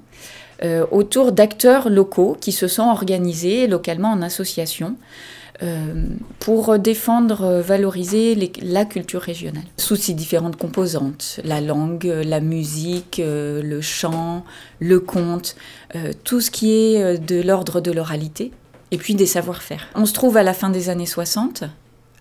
euh, 0.64 0.86
autour 0.92 1.32
d'acteurs 1.34 1.90
locaux 1.90 2.38
qui 2.40 2.52
se 2.52 2.68
sont 2.68 2.84
organisés 2.84 3.68
localement 3.68 4.12
en 4.12 4.22
association 4.22 4.96
euh, 4.96 5.41
pour 6.40 6.80
défendre, 6.80 7.44
euh, 7.44 7.62
valoriser 7.62 8.52
la 8.62 8.84
culture 8.86 9.22
régionale 9.22 9.64
sous 9.78 9.96
ses 9.96 10.14
différentes 10.14 10.56
composantes, 10.56 11.40
la 11.44 11.62
langue, 11.62 12.08
euh, 12.08 12.24
la 12.24 12.40
musique, 12.40 13.20
euh, 13.20 13.62
le 13.62 13.80
chant, 13.80 14.44
le 14.80 15.00
conte, 15.00 15.56
euh, 15.96 16.14
tout 16.24 16.42
ce 16.42 16.50
qui 16.50 16.74
est 16.74 17.04
euh, 17.04 17.18
de 17.18 17.42
l'ordre 17.42 17.80
de 17.80 17.92
l'oralité, 17.92 18.52
et 18.90 18.98
puis 18.98 19.16
des 19.16 19.26
savoir-faire. 19.28 19.88
On 19.96 20.06
se 20.06 20.14
trouve 20.14 20.36
à 20.36 20.44
la 20.44 20.54
fin 20.54 20.70
des 20.70 20.90
années 20.90 21.06
60, 21.06 21.64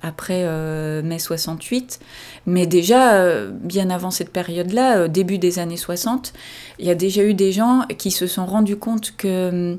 après 0.02 0.42
euh, 0.44 1.02
mai 1.02 1.18
68, 1.18 2.00
mais 2.46 2.66
déjà, 2.66 3.14
euh, 3.14 3.50
bien 3.52 3.90
avant 3.90 4.10
cette 4.10 4.30
période-là, 4.30 4.98
euh, 4.98 5.08
début 5.08 5.38
des 5.38 5.58
années 5.58 5.76
60, 5.76 6.32
il 6.78 6.86
y 6.86 6.90
a 6.90 6.94
déjà 6.94 7.22
eu 7.22 7.34
des 7.34 7.52
gens 7.52 7.82
qui 7.98 8.10
se 8.10 8.26
sont 8.26 8.46
rendus 8.46 8.76
compte 8.76 9.14
que 9.16 9.48
hum, 9.48 9.78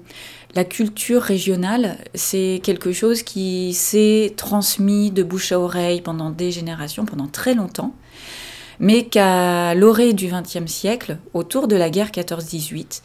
la 0.53 0.63
culture 0.63 1.21
régionale, 1.21 1.97
c'est 2.13 2.59
quelque 2.63 2.91
chose 2.91 3.23
qui 3.23 3.73
s'est 3.73 4.33
transmis 4.35 5.09
de 5.09 5.23
bouche 5.23 5.51
à 5.51 5.59
oreille 5.59 6.01
pendant 6.01 6.29
des 6.29 6.51
générations, 6.51 7.05
pendant 7.05 7.27
très 7.27 7.53
longtemps, 7.53 7.95
mais 8.79 9.05
qu'à 9.05 9.73
l'orée 9.75 10.13
du 10.13 10.27
XXe 10.27 10.69
siècle, 10.69 11.17
autour 11.33 11.67
de 11.67 11.75
la 11.75 11.89
guerre 11.89 12.11
14-18, 12.11 13.01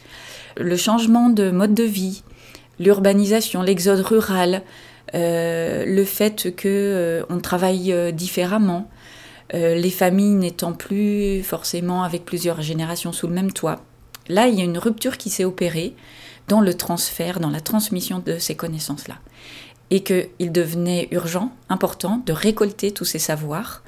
le 0.57 0.75
changement 0.75 1.29
de 1.29 1.49
mode 1.51 1.73
de 1.73 1.83
vie, 1.83 2.23
l'urbanisation, 2.79 3.61
l'exode 3.61 4.01
rural, 4.01 4.63
le 5.13 6.03
fait 6.03 6.55
que 6.55 6.67
euh, 6.67 7.23
on 7.29 7.39
travaille 7.39 7.91
euh, 7.91 8.11
différemment, 8.11 8.89
euh, 9.53 9.75
les 9.75 9.91
familles 9.91 10.35
n'étant 10.35 10.73
plus 10.73 11.41
forcément 11.43 12.03
avec 12.03 12.25
plusieurs 12.25 12.61
générations 12.61 13.11
sous 13.11 13.27
le 13.27 13.33
même 13.33 13.51
toit. 13.51 13.83
Là, 14.27 14.47
il 14.47 14.55
y 14.55 14.61
a 14.61 14.65
une 14.65 14.77
rupture 14.77 15.17
qui 15.17 15.29
s'est 15.29 15.45
opérée 15.45 15.95
dans 16.47 16.61
le 16.61 16.73
transfert, 16.73 17.39
dans 17.39 17.49
la 17.49 17.61
transmission 17.61 18.19
de 18.19 18.37
ces 18.39 18.55
connaissances-là. 18.55 19.15
Et 19.89 20.03
qu'il 20.03 20.51
devenait 20.51 21.07
urgent, 21.11 21.53
important, 21.69 22.21
de 22.25 22.33
récolter 22.33 22.91
tous 22.91 23.05
ces 23.05 23.19
savoirs 23.19 23.83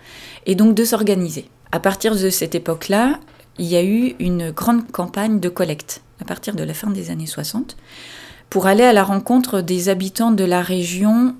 et 0.45 0.55
donc 0.55 0.75
de 0.75 0.85
s'organiser. 0.85 1.49
À 1.73 1.81
partir 1.81 2.15
de 2.15 2.29
cette 2.29 2.55
époque-là, 2.55 3.19
il 3.57 3.65
y 3.65 3.75
a 3.75 3.83
eu 3.83 4.15
une 4.19 4.51
grande 4.51 4.89
campagne 4.89 5.41
de 5.41 5.49
collecte, 5.49 6.01
à 6.21 6.25
partir 6.25 6.55
de 6.55 6.63
la 6.63 6.73
fin 6.73 6.89
des 6.89 7.11
années 7.11 7.25
60, 7.25 7.75
pour 8.49 8.67
aller 8.67 8.83
à 8.83 8.93
la 8.93 9.03
rencontre 9.03 9.61
des 9.61 9.89
habitants 9.89 10.31
de 10.31 10.43
la 10.43 10.61
région 10.61 11.35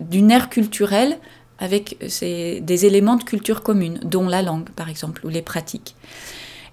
d'une 0.00 0.30
ère 0.30 0.48
culturelle 0.48 1.18
avec 1.58 1.96
ces- 2.08 2.60
des 2.60 2.86
éléments 2.86 3.16
de 3.16 3.24
culture 3.24 3.62
commune, 3.62 4.00
dont 4.04 4.28
la 4.28 4.42
langue 4.42 4.68
par 4.70 4.88
exemple, 4.88 5.24
ou 5.24 5.28
les 5.28 5.42
pratiques. 5.42 5.94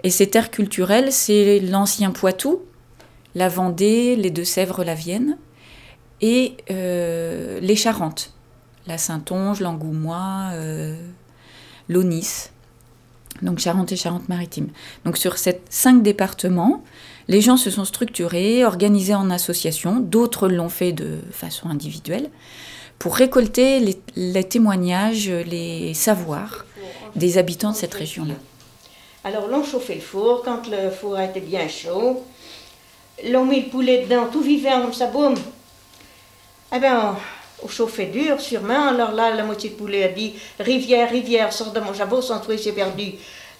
Et 0.03 0.09
cette 0.09 0.36
ère 0.36 0.51
culturelle, 0.51 1.12
c'est 1.12 1.59
l'ancien 1.59 2.12
Poitou, 2.12 2.62
la 3.36 3.50
Vendée, 3.50 4.15
les 4.15 4.31
Deux-Sèvres, 4.31 4.83
la 4.83 4.95
Vienne, 4.95 5.38
et 6.21 6.57
euh, 6.71 7.59
les 7.62 7.75
Charentes, 7.75 8.33
la 8.88 8.98
Saintonge, 8.98 9.59
l'Angoumois, 9.62 10.50
euh, 10.53 10.95
l'Aunis, 11.88 12.50
donc 13.41 13.59
Charente 13.59 13.91
et 13.91 13.95
Charente-Maritime. 13.95 14.67
Donc 15.05 15.17
sur 15.17 15.38
ces 15.38 15.62
cinq 15.69 16.01
départements, 16.03 16.83
les 17.29 17.41
gens 17.41 17.57
se 17.57 17.69
sont 17.69 17.86
structurés, 17.86 18.65
organisés 18.65 19.13
en 19.13 19.29
associations, 19.29 20.00
d'autres 20.00 20.50
l'ont 20.50 20.67
fait 20.67 20.91
de 20.91 21.19
façon 21.31 21.69
individuelle, 21.69 22.29
pour 22.98 23.15
récolter 23.15 23.79
les, 24.15 24.43
témoignages, 24.43 25.29
les 25.29 25.93
savoirs 25.93 26.65
des 27.15 27.38
habitants 27.38 27.71
de 27.71 27.75
cette 27.75 27.93
région-là. 27.93 28.33
Alors 29.24 29.48
l'on 29.48 29.63
chauffait 29.63 29.95
le 29.95 30.01
four, 30.01 30.41
quand 30.43 30.67
le 30.69 30.89
four 30.89 31.19
été 31.19 31.39
bien 31.39 31.67
chaud, 31.67 32.24
l'ont 33.29 33.45
mis 33.45 33.62
le 33.62 33.69
poulet 33.69 34.05
dedans, 34.05 34.27
tout 34.31 34.41
vivant 34.41 34.81
comme 34.81 34.93
ça, 34.93 35.07
boum. 35.07 35.36
Eh 36.75 36.79
bien, 36.79 37.15
on, 37.63 37.67
chauffait 37.67 38.07
dur, 38.07 38.39
sûrement. 38.41 38.89
Alors 38.89 39.12
là, 39.12 39.36
la 39.36 39.43
moitié 39.43 39.69
de 39.71 39.75
poulet 39.75 40.03
a 40.03 40.07
dit 40.09 40.33
Rivière, 40.59 41.09
rivière, 41.09 41.53
sors 41.53 41.71
de 41.71 41.79
mon 41.79 41.93
jabot, 41.93 42.21
sans 42.21 42.39
trouver, 42.39 42.57
perdu. 42.71 43.13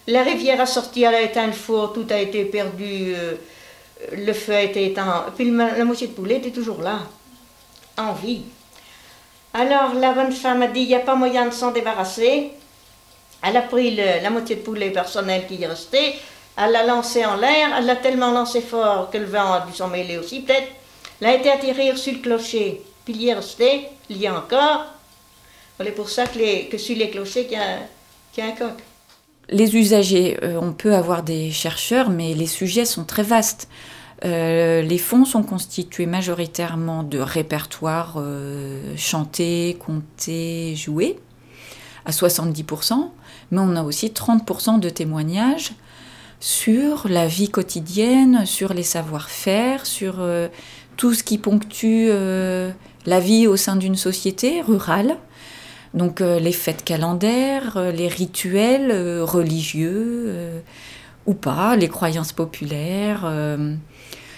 La 0.06 0.22
rivière 0.22 0.60
a 0.60 0.66
sorti, 0.66 1.02
elle 1.02 1.14
a 1.14 1.22
éteint 1.22 1.46
le 1.46 1.52
four, 1.52 1.92
tout 1.92 2.06
a 2.10 2.18
été 2.18 2.44
perdu, 2.44 3.14
euh, 3.14 3.34
le 4.12 4.32
feu 4.32 4.54
a 4.54 4.62
été 4.62 4.86
éteint. 4.86 5.26
Puis 5.36 5.50
la 5.50 5.84
moitié 5.84 6.06
de 6.08 6.12
poulet 6.12 6.36
était 6.36 6.50
toujours 6.50 6.80
là, 6.82 7.00
en 7.98 8.12
vie. 8.12 8.42
Alors 9.52 9.94
la 9.94 10.12
bonne 10.12 10.32
femme 10.32 10.62
a 10.62 10.68
dit 10.68 10.80
il 10.80 10.88
n'y 10.88 10.94
a 10.94 11.00
pas 11.00 11.14
moyen 11.16 11.46
de 11.46 11.52
s'en 11.52 11.70
débarrasser. 11.72 12.50
Elle 13.42 13.56
a 13.56 13.62
pris 13.62 13.96
la 13.96 14.28
moitié 14.30 14.56
de 14.56 14.60
poulet 14.60 14.90
personnel 14.90 15.46
qui 15.46 15.62
est 15.62 15.66
resté, 15.66 16.14
elle 16.58 16.72
l'a 16.72 16.84
lancé 16.84 17.24
en 17.24 17.36
l'air, 17.36 17.68
elle 17.78 17.86
l'a 17.86 17.96
tellement 17.96 18.32
lancé 18.32 18.60
fort 18.60 19.08
que 19.10 19.16
le 19.16 19.24
vent 19.24 19.52
a 19.54 19.60
dû 19.66 19.74
s'en 19.74 19.88
mêler 19.88 20.18
aussi 20.18 20.40
peut-être. 20.42 20.68
Elle 21.22 21.26
a 21.28 21.34
été 21.36 21.50
atterrir 21.50 21.96
sur 21.96 22.12
le 22.12 22.18
clocher, 22.18 22.82
puis 23.04 23.14
il 23.14 23.22
y 23.22 23.28
est 23.28 23.34
resté, 23.34 23.88
il 24.10 24.18
y 24.18 24.26
est 24.26 24.30
encore. 24.30 24.84
C'est 25.78 25.90
pour 25.92 26.10
ça 26.10 26.26
que, 26.26 26.70
que 26.70 26.76
sur 26.76 26.94
les 26.96 27.08
clochers 27.08 27.46
qu'il 27.46 27.56
y, 27.56 27.60
a- 27.60 27.78
qu'il 28.32 28.44
y 28.44 28.46
a 28.46 28.50
un 28.50 28.54
coq. 28.54 28.74
Les 29.48 29.74
usagers, 29.74 30.38
euh, 30.42 30.58
on 30.60 30.72
peut 30.72 30.94
avoir 30.94 31.22
des 31.22 31.50
chercheurs, 31.50 32.10
mais 32.10 32.34
les 32.34 32.46
sujets 32.46 32.84
sont 32.84 33.04
très 33.04 33.22
vastes. 33.22 33.68
Euh, 34.24 34.82
les 34.82 34.98
fonds 34.98 35.24
sont 35.24 35.42
constitués 35.42 36.06
majoritairement 36.06 37.02
de 37.02 37.18
répertoires 37.18 38.16
euh, 38.18 38.94
chantés, 38.96 39.78
comptés, 39.84 40.74
joués, 40.76 41.18
à 42.04 42.10
70%, 42.10 43.10
mais 43.50 43.60
on 43.60 43.76
a 43.76 43.82
aussi 43.82 44.08
30% 44.08 44.78
de 44.78 44.88
témoignages 44.90 45.72
sur 46.38 47.08
la 47.08 47.26
vie 47.26 47.48
quotidienne, 47.48 48.44
sur 48.46 48.74
les 48.74 48.82
savoir-faire, 48.82 49.86
sur 49.86 50.16
euh, 50.18 50.48
tout 50.96 51.14
ce 51.14 51.22
qui 51.22 51.38
ponctue 51.38 52.08
la 53.06 53.20
vie 53.20 53.46
au 53.46 53.56
sein 53.56 53.76
d'une 53.76 53.96
société 53.96 54.60
rurale. 54.60 55.16
Donc 55.94 56.20
les 56.20 56.52
fêtes 56.52 56.84
calendaires, 56.84 57.90
les 57.90 58.06
rituels 58.06 59.22
religieux 59.22 60.62
ou 61.24 61.32
pas, 61.32 61.74
les 61.74 61.88
croyances 61.88 62.34
populaires. 62.34 63.24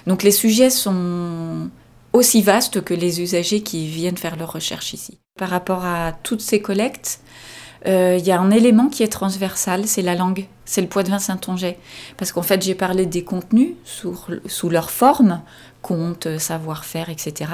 Donc 0.07 0.23
les 0.23 0.31
sujets 0.31 0.71
sont 0.71 1.71
aussi 2.13 2.43
vastes 2.43 2.83
que 2.83 2.95
les 2.95 3.21
usagers 3.21 3.63
qui 3.63 3.87
viennent 3.87 4.17
faire 4.17 4.37
leurs 4.37 4.53
recherches 4.53 4.93
ici. 4.93 5.19
Par 5.39 5.49
rapport 5.49 5.85
à 5.85 6.13
toutes 6.23 6.43
ces 6.43 6.61
collectes, 6.61 7.21
euh, 7.87 8.17
il 8.19 8.27
y 8.27 8.31
a 8.31 8.41
un 8.41 8.51
élément 8.51 8.89
qui 8.89 9.03
est 9.03 9.09
transversal, 9.09 9.87
c'est 9.87 10.03
la 10.03 10.15
langue, 10.15 10.47
c'est 10.65 10.83
le 10.83 10.87
poids 10.87 11.03
de 11.03 11.11
vin 11.11 11.19
Saint-Onget. 11.19 11.79
Parce 12.17 12.33
qu'en 12.33 12.43
fait, 12.43 12.63
j'ai 12.63 12.75
parlé 12.75 13.07
des 13.07 13.25
contenus 13.25 13.71
sous 13.85 14.69
leur 14.69 14.91
forme, 14.91 15.41
contes, 15.81 16.39
savoir-faire, 16.39 17.09
etc. 17.09 17.51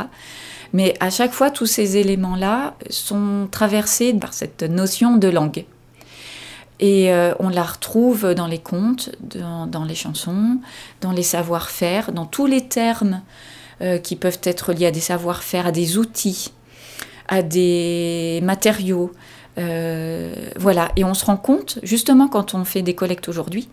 Mais 0.72 0.94
à 1.00 1.10
chaque 1.10 1.32
fois, 1.32 1.50
tous 1.50 1.66
ces 1.66 1.96
éléments-là 1.96 2.74
sont 2.90 3.48
traversés 3.50 4.12
par 4.12 4.34
cette 4.34 4.62
notion 4.62 5.16
de 5.16 5.28
langue. 5.28 5.64
Et 6.80 7.12
euh, 7.12 7.34
on 7.40 7.48
la 7.48 7.64
retrouve 7.64 8.34
dans 8.34 8.46
les 8.46 8.58
contes, 8.58 9.10
dans, 9.20 9.84
les 9.84 9.94
chansons, 9.94 10.58
dans 11.00 11.12
les 11.12 11.22
savoir-faire, 11.22 12.12
dans 12.12 12.26
tous 12.26 12.46
les 12.46 12.68
termes 12.68 13.22
euh, 13.80 13.98
qui 13.98 14.16
peuvent 14.16 14.40
être 14.44 14.72
liés 14.72 14.86
à 14.86 14.90
des 14.90 15.00
savoir-faire, 15.00 15.66
à 15.66 15.72
des 15.72 15.98
outils, 15.98 16.52
à 17.26 17.42
des 17.42 18.40
matériaux. 18.42 19.12
Euh, 19.58 20.32
voilà, 20.56 20.92
et 20.94 21.02
on 21.02 21.14
se 21.14 21.24
rend 21.24 21.36
compte, 21.36 21.80
justement 21.82 22.28
quand 22.28 22.54
on 22.54 22.64
fait 22.64 22.82
des 22.82 22.94
collectes 22.94 23.28
aujourd'hui, 23.28 23.68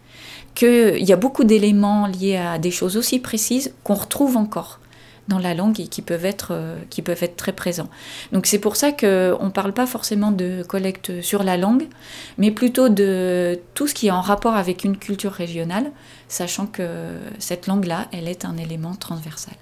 qu'il 0.55 1.03
y 1.03 1.13
a 1.13 1.17
beaucoup 1.17 1.43
d'éléments 1.43 2.07
liés 2.07 2.37
à 2.37 2.57
des 2.57 2.71
choses 2.71 2.97
aussi 2.97 3.19
précises 3.19 3.73
qu'on 3.83 3.93
retrouve 3.93 4.35
encore 4.35 4.79
dans 5.27 5.39
la 5.39 5.53
langue 5.53 5.79
et 5.79 5.87
qui 5.87 6.01
peuvent 6.01 6.25
être, 6.25 6.49
euh, 6.51 6.77
qui 6.89 7.01
peuvent 7.01 7.23
être 7.23 7.35
très 7.35 7.53
présents. 7.53 7.89
Donc 8.31 8.45
c'est 8.45 8.59
pour 8.59 8.75
ça 8.75 8.91
qu'on 8.91 9.05
ne 9.07 9.51
parle 9.51 9.73
pas 9.73 9.87
forcément 9.87 10.31
de 10.31 10.63
collecte 10.63 11.21
sur 11.21 11.43
la 11.43 11.57
langue, 11.57 11.87
mais 12.37 12.51
plutôt 12.51 12.89
de 12.89 13.59
tout 13.73 13.87
ce 13.87 13.93
qui 13.93 14.07
est 14.07 14.11
en 14.11 14.21
rapport 14.21 14.55
avec 14.55 14.83
une 14.83 14.97
culture 14.97 15.31
régionale, 15.31 15.91
sachant 16.27 16.67
que 16.67 17.17
cette 17.39 17.67
langue-là, 17.67 18.07
elle 18.11 18.27
est 18.27 18.45
un 18.45 18.57
élément 18.57 18.95
transversal. 18.95 19.55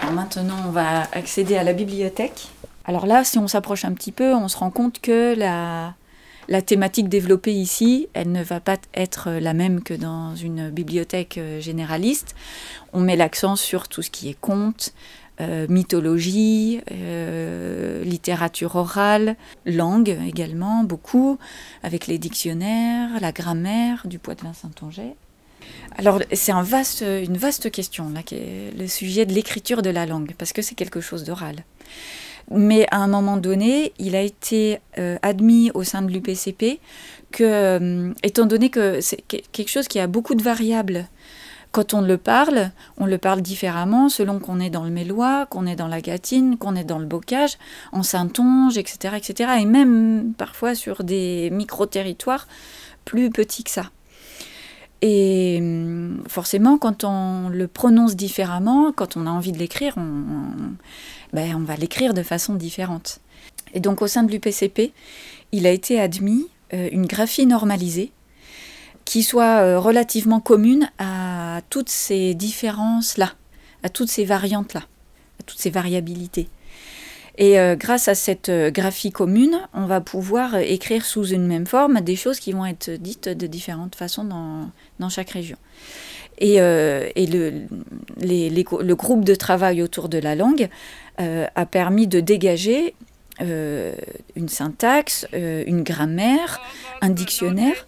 Alors 0.00 0.14
maintenant, 0.14 0.56
on 0.66 0.70
va 0.70 1.02
accéder 1.12 1.56
à 1.56 1.62
la 1.62 1.72
bibliothèque. 1.72 2.48
Alors 2.84 3.06
là, 3.06 3.24
si 3.24 3.38
on 3.38 3.46
s'approche 3.46 3.84
un 3.84 3.92
petit 3.92 4.12
peu, 4.12 4.34
on 4.34 4.48
se 4.48 4.56
rend 4.56 4.70
compte 4.70 5.00
que 5.00 5.34
la, 5.36 5.94
la 6.48 6.62
thématique 6.62 7.08
développée 7.08 7.54
ici, 7.54 8.08
elle 8.14 8.32
ne 8.32 8.42
va 8.42 8.60
pas 8.60 8.78
être 8.94 9.30
la 9.30 9.54
même 9.54 9.82
que 9.82 9.94
dans 9.94 10.34
une 10.34 10.70
bibliothèque 10.70 11.38
euh, 11.38 11.60
généraliste. 11.60 12.34
On 12.92 13.00
met 13.00 13.16
l'accent 13.16 13.56
sur 13.56 13.88
tout 13.88 14.02
ce 14.02 14.10
qui 14.10 14.28
est 14.28 14.38
conte, 14.40 14.92
euh, 15.40 15.66
mythologie, 15.68 16.80
euh, 16.90 18.02
littérature 18.04 18.76
orale, 18.76 19.36
langue 19.66 20.18
également, 20.26 20.84
beaucoup, 20.84 21.38
avec 21.82 22.06
les 22.06 22.18
dictionnaires, 22.18 23.08
la 23.20 23.32
grammaire 23.32 24.06
du 24.06 24.18
Poitvin 24.18 24.52
Saint-Onget. 24.52 25.14
Alors 25.96 26.20
c'est 26.32 26.52
une 26.52 27.36
vaste 27.36 27.70
question, 27.70 28.10
là, 28.10 28.20
le 28.30 28.86
sujet 28.88 29.26
de 29.26 29.32
l'écriture 29.32 29.80
de 29.80 29.90
la 29.90 30.06
langue, 30.06 30.32
parce 30.36 30.52
que 30.52 30.60
c'est 30.60 30.74
quelque 30.74 31.00
chose 31.00 31.22
d'oral. 31.22 31.64
Mais 32.50 32.86
à 32.90 32.98
un 32.98 33.06
moment 33.08 33.36
donné, 33.36 33.92
il 33.98 34.14
a 34.16 34.20
été 34.22 34.78
euh, 34.98 35.16
admis 35.22 35.70
au 35.74 35.84
sein 35.84 36.02
de 36.02 36.10
l'UPCP 36.10 36.80
que, 37.30 37.44
euh, 37.44 38.12
étant 38.22 38.46
donné 38.46 38.68
que 38.70 39.00
c'est 39.00 39.22
que- 39.26 39.36
quelque 39.52 39.70
chose 39.70 39.88
qui 39.88 39.98
a 40.00 40.06
beaucoup 40.06 40.34
de 40.34 40.42
variables, 40.42 41.08
quand 41.70 41.94
on 41.94 42.02
le 42.02 42.18
parle, 42.18 42.70
on 42.98 43.06
le 43.06 43.16
parle 43.16 43.40
différemment 43.40 44.10
selon 44.10 44.38
qu'on 44.40 44.60
est 44.60 44.68
dans 44.68 44.84
le 44.84 44.90
mélois, 44.90 45.46
qu'on 45.46 45.64
est 45.66 45.76
dans 45.76 45.88
la 45.88 46.02
gâtine, 46.02 46.58
qu'on 46.58 46.76
est 46.76 46.84
dans 46.84 46.98
le 46.98 47.06
bocage, 47.06 47.56
en 47.92 48.02
saintonge, 48.02 48.76
etc., 48.76 49.14
etc. 49.16 49.52
Et 49.60 49.64
même 49.64 50.34
parfois 50.36 50.74
sur 50.74 51.02
des 51.02 51.48
micro-territoires 51.50 52.46
plus 53.06 53.30
petits 53.30 53.64
que 53.64 53.70
ça. 53.70 53.90
Et 55.00 55.58
hum, 55.60 56.22
forcément, 56.28 56.76
quand 56.78 57.04
on 57.04 57.48
le 57.48 57.66
prononce 57.66 58.14
différemment, 58.16 58.92
quand 58.92 59.16
on 59.16 59.26
a 59.26 59.30
envie 59.30 59.52
de 59.52 59.58
l'écrire, 59.58 59.94
on- 59.96 60.74
ben, 61.32 61.54
on 61.56 61.64
va 61.64 61.76
l'écrire 61.76 62.14
de 62.14 62.22
façon 62.22 62.54
différente. 62.54 63.20
Et 63.74 63.80
donc 63.80 64.02
au 64.02 64.06
sein 64.06 64.22
de 64.22 64.30
l'UPCP, 64.30 64.92
il 65.52 65.66
a 65.66 65.70
été 65.70 66.00
admis 66.00 66.48
euh, 66.74 66.88
une 66.92 67.06
graphie 67.06 67.46
normalisée 67.46 68.12
qui 69.04 69.22
soit 69.22 69.60
euh, 69.60 69.78
relativement 69.78 70.40
commune 70.40 70.90
à 70.98 71.60
toutes 71.70 71.88
ces 71.88 72.34
différences-là, 72.34 73.32
à 73.82 73.88
toutes 73.88 74.10
ces 74.10 74.24
variantes-là, 74.24 74.82
à 75.40 75.42
toutes 75.44 75.58
ces 75.58 75.70
variabilités. 75.70 76.48
Et 77.38 77.58
euh, 77.58 77.76
grâce 77.76 78.08
à 78.08 78.14
cette 78.14 78.50
graphie 78.50 79.10
commune, 79.10 79.58
on 79.72 79.86
va 79.86 80.02
pouvoir 80.02 80.56
écrire 80.56 81.04
sous 81.04 81.24
une 81.24 81.46
même 81.46 81.66
forme 81.66 82.02
des 82.02 82.14
choses 82.14 82.38
qui 82.38 82.52
vont 82.52 82.66
être 82.66 82.90
dites 82.90 83.28
de 83.28 83.46
différentes 83.46 83.94
façons 83.94 84.24
dans 84.98 85.08
chaque 85.08 85.30
région. 85.30 85.56
Et, 86.42 86.60
euh, 86.60 87.08
et 87.14 87.26
le, 87.26 87.52
les- 88.18 88.50
les- 88.50 88.66
le 88.90 88.94
groupe 88.96 89.24
de 89.24 89.34
travail 89.36 89.80
autour 89.80 90.08
de 90.08 90.18
la 90.18 90.34
langue 90.34 90.68
euh, 91.20 91.46
a 91.54 91.66
permis 91.66 92.06
de 92.08 92.18
dégager 92.20 92.94
euh, 93.40 93.94
une 94.34 94.48
syntaxe, 94.48 95.26
euh, 95.34 95.62
une 95.66 95.82
grammaire, 95.84 96.60
un 97.00 97.10
dictionnaire. 97.10 97.86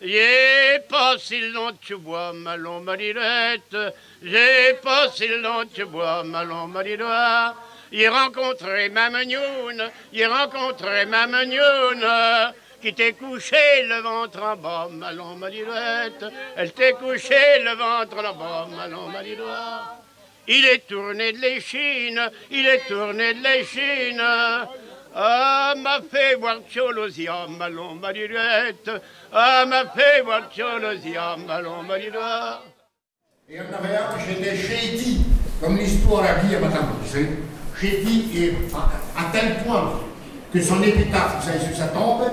J'ai 0.00 0.78
passé 0.88 1.40
le 1.40 1.50
long 1.52 1.70
tu 1.80 1.96
bois, 1.96 2.32
ma 2.32 2.56
longue 2.56 2.84
marilette. 2.84 3.76
J'ai 4.22 4.74
passé 4.82 5.26
le 5.28 5.40
long 5.40 5.64
tu 5.72 5.84
bois, 5.86 6.22
ma 6.24 6.44
longue 6.44 6.72
marilette. 6.72 7.54
J'ai 7.92 8.08
rencontré 8.08 8.88
ma 8.90 9.08
magnoune, 9.10 9.82
j'ai 10.12 10.26
rencontré 10.26 11.06
ma 11.06 11.26
magnoune. 11.26 12.04
Qui 12.84 12.92
t'est 12.92 13.14
couché 13.14 13.82
le 13.88 14.02
ventre 14.02 14.42
en 14.42 14.56
bas, 14.56 14.88
ma 14.90 15.10
longue 15.10 15.38
marilette. 15.38 16.26
Elle 16.54 16.70
t'est 16.72 16.92
couché 16.92 17.34
le 17.64 17.74
ventre 17.76 18.18
en 18.18 18.34
bas, 18.34 18.68
ma 18.76 18.86
longue 18.88 19.10
marilette. 19.10 19.46
Il 20.46 20.66
est 20.66 20.86
tourné 20.86 21.32
de 21.32 21.38
l'échine, 21.38 22.30
il 22.50 22.66
est 22.66 22.86
tourné 22.86 23.32
de 23.32 23.42
l'échine. 23.42 24.22
Ah, 25.14 25.72
m'a 25.78 26.00
fait 26.02 26.34
voir 26.34 26.58
Tcholosia, 26.70 27.46
ma 27.48 27.70
longue 27.70 28.02
marilette. 28.02 28.90
Ah, 29.32 29.64
m'a 29.64 29.86
fait 29.86 30.20
voir 30.20 30.52
Tcholosia, 30.54 31.36
ma 31.38 31.62
longue 31.62 31.86
marilette. 31.86 32.20
Et 33.48 33.60
un 33.60 33.64
qui 33.64 34.32
était 34.42 34.56
Chéti, 34.58 35.24
comme 35.58 35.78
l'histoire 35.78 36.24
a 36.24 36.34
dit 36.34 36.54
à 36.54 36.58
madame, 36.58 36.92
sais. 37.06 37.30
Chéti 37.80 38.28
est 38.36 38.74
à, 38.74 39.22
à 39.22 39.32
tel 39.32 39.64
point 39.64 40.02
que 40.52 40.60
son 40.60 40.82
épitaphe, 40.82 41.36
vous 41.40 41.50
savez, 41.50 41.64
sur 41.64 41.74
sa 41.74 41.86
tombe, 41.88 42.30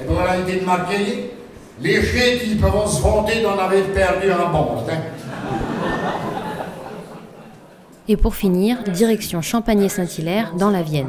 et 0.00 0.04
bien, 0.04 0.16
elle 0.22 0.30
a 0.30 0.84
été 0.84 1.30
Les 1.80 2.02
Chétis 2.02 2.54
peuvent 2.56 2.86
se 2.86 3.02
vanter 3.02 3.42
d'en 3.42 3.52
avoir 3.52 3.70
perdu 3.94 4.30
un 4.30 4.50
bon. 4.50 4.78
hein. 4.88 4.98
Et 8.06 8.18
pour 8.18 8.34
finir, 8.34 8.82
direction 8.92 9.40
Champagné-Saint-Hilaire 9.40 10.52
dans 10.58 10.68
la 10.68 10.82
Vienne. 10.82 11.08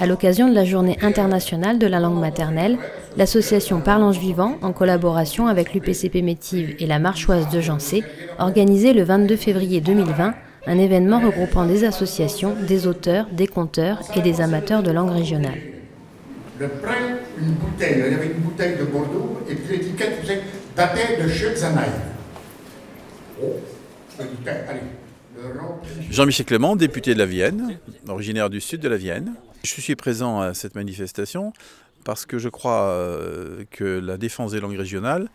À 0.00 0.06
l'occasion 0.06 0.48
de 0.48 0.54
la 0.54 0.64
journée 0.64 0.96
internationale 1.02 1.78
de 1.78 1.86
la 1.86 2.00
langue 2.00 2.18
maternelle, 2.18 2.78
l'association 3.18 3.80
Parlange 3.80 4.18
Vivant, 4.18 4.56
en 4.62 4.72
collaboration 4.72 5.46
avec 5.46 5.74
l'UPCP 5.74 6.22
Métive 6.22 6.74
et 6.78 6.86
la 6.86 6.98
Marchoise 6.98 7.50
de 7.50 7.60
Jancé, 7.60 8.02
organisait 8.38 8.94
le 8.94 9.02
22 9.02 9.36
février 9.36 9.82
2020 9.82 10.32
un 10.66 10.78
événement 10.78 11.20
regroupant 11.20 11.66
des 11.66 11.84
associations, 11.84 12.54
des 12.66 12.86
auteurs, 12.86 13.26
des 13.30 13.46
conteurs 13.46 13.98
et 14.16 14.20
des 14.20 14.40
amateurs 14.40 14.82
de 14.82 14.90
langue 14.90 15.10
régionale. 15.10 15.58
Le 16.58 16.68
une 17.42 17.54
bouteille, 17.54 18.02
il 18.06 18.12
y 18.12 18.14
avait 18.14 18.26
une 18.26 18.40
bouteille 18.40 18.76
de 18.76 18.84
Bordeaux, 18.84 19.40
et 19.48 19.54
puis 19.54 19.76
l'étiquette 19.76 20.24
savez, 20.26 20.40
datait 20.76 21.22
de 21.22 21.28
Schützenheim. 21.28 21.92
Oh, 23.42 23.56
Jean-Michel 26.10 26.46
Clément, 26.46 26.76
député 26.76 27.14
de 27.14 27.18
la 27.18 27.26
Vienne, 27.26 27.78
originaire 28.08 28.50
du 28.50 28.60
sud 28.60 28.80
de 28.80 28.88
la 28.88 28.96
Vienne. 28.96 29.34
Je 29.64 29.80
suis 29.80 29.96
présent 29.96 30.40
à 30.40 30.54
cette 30.54 30.74
manifestation 30.74 31.52
parce 32.04 32.26
que 32.26 32.38
je 32.38 32.48
crois 32.48 32.88
euh, 32.88 33.64
que 33.70 33.84
la 33.84 34.16
défense 34.16 34.52
des 34.52 34.60
langues 34.60 34.76
régionales 34.76 35.28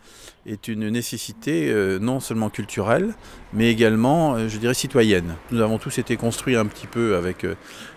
est 0.46 0.68
une 0.68 0.88
nécessité 0.90 1.70
euh, 1.70 1.98
non 1.98 2.20
seulement 2.20 2.50
culturelle, 2.50 3.14
mais 3.52 3.70
également, 3.70 4.34
euh, 4.34 4.48
je 4.48 4.58
dirais, 4.58 4.74
citoyenne. 4.74 5.36
Nous 5.50 5.60
avons 5.62 5.78
tous 5.78 5.98
été 5.98 6.16
construits 6.16 6.56
un 6.56 6.66
petit 6.66 6.86
peu 6.86 7.16
avec 7.16 7.46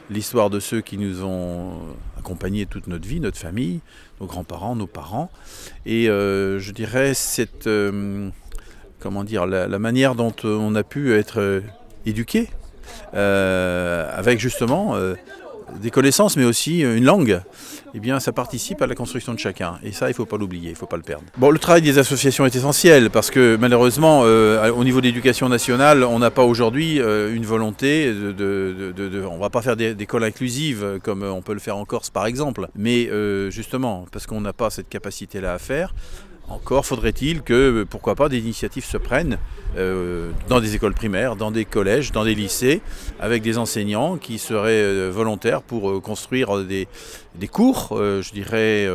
l'histoire 0.10 0.50
de 0.50 0.60
ceux 0.60 0.82
qui 0.82 0.98
nous 0.98 1.24
ont 1.24 1.80
accompagnés 2.18 2.66
toute 2.66 2.88
notre 2.88 3.08
vie, 3.08 3.20
notre 3.20 3.38
famille, 3.38 3.80
nos 4.20 4.28
grands-parents, 4.28 4.76
nos 4.76 4.88
parents. 4.88 5.32
Et 5.86 6.10
euh, 6.10 6.60
je 6.60 6.72
dirais 6.72 7.14
cette, 7.14 7.68
euh, 7.68 8.30
comment 9.00 9.24
dire, 9.24 9.46
la, 9.46 9.68
manière 9.80 10.16
dont 10.16 10.34
euh, 10.46 10.56
on 10.56 10.76
a 10.76 10.84
pu 10.84 11.14
être 11.14 11.40
euh, 11.40 11.62
éduqué, 12.06 12.50
euh, 13.14 14.10
avec 14.14 14.40
justement 14.40 14.96
euh, 14.96 15.16
des 15.80 15.92
connaissances, 15.92 16.38
mais 16.38 16.46
aussi 16.46 16.84
euh, 16.84 16.98
une 16.98 17.06
langue, 17.06 17.42
eh 17.94 18.00
bien, 18.00 18.20
ça 18.20 18.32
participe 18.32 18.82
à 18.82 18.88
la 18.88 18.96
construction 18.96 19.34
de 19.34 19.40
chacun. 19.40 19.80
Et 19.84 19.92
ça, 19.92 20.08
il 20.08 20.12
ne 20.12 20.16
faut 20.16 20.26
pas 20.26 20.38
l'oublier, 20.38 20.70
il 20.70 20.74
ne 20.74 20.78
faut 20.78 20.86
pas 20.86 20.98
le 20.98 21.04
perdre. 21.04 21.24
Bon, 21.38 21.50
le 21.52 21.60
travail 21.60 21.82
des 21.82 21.98
associations 21.98 22.46
est 22.46 22.56
essentiel 22.56 23.10
parce 23.10 23.30
que 23.32 23.58
malheureusement, 23.60 24.22
euh, 24.26 24.72
au 24.72 24.84
niveau 24.84 25.02
de 25.02 25.06
l'éducation 25.06 25.50
nationale, 25.50 26.04
on 26.04 26.20
n'a 26.20 26.32
pas 26.32 26.44
aujourd'hui 26.44 27.00
euh, 27.00 27.34
une 27.36 27.46
volonté 27.46 28.12
de, 28.14 29.24
On 29.30 29.36
ne 29.36 29.42
va 29.42 29.50
pas 29.50 29.62
faire 29.62 29.76
des- 29.76 29.96
euh, 29.96 31.00
comme 31.00 31.24
on 31.24 31.42
peut 31.42 31.54
le 31.54 31.60
faire 31.60 31.78
en 31.78 31.86
Corse, 31.86 32.10
par 32.10 32.26
exemple. 32.26 32.68
Mais 32.76 33.10
justement, 33.50 34.06
parce 34.12 34.26
qu'on 34.26 34.42
n'a 34.42 34.54
pas 34.54 34.70
cette 34.70 34.90
capacité-là 34.90 35.54
à 35.54 35.60
faire, 35.60 35.94
encore 36.52 36.86
faudrait-il 36.86 37.42
que, 37.42 37.86
pourquoi 37.90 38.16
pas, 38.16 38.30
des 38.30 38.40
initiatives 38.40 38.86
se 38.86 38.98
prennent 38.98 39.38
euh, 39.78 40.32
dans 40.50 40.60
des 40.60 40.76
écoles 40.76 40.94
primaires, 40.94 41.38
dans 41.38 41.50
des 41.50 41.64
collèges, 41.64 42.12
dans 42.12 42.26
des 42.26 42.36
lycées, 42.36 42.82
avec 43.20 43.42
des 43.42 43.58
enseignants 43.58 44.18
qui 44.18 44.38
seraient 44.38 44.84
euh, 44.84 45.10
volontaires 45.10 45.62
pour 45.62 45.90
euh, 45.90 46.02
construire 46.02 46.66
des, 46.66 46.88
cours, 47.50 47.90
je 47.92 48.32
dirais, 48.34 48.90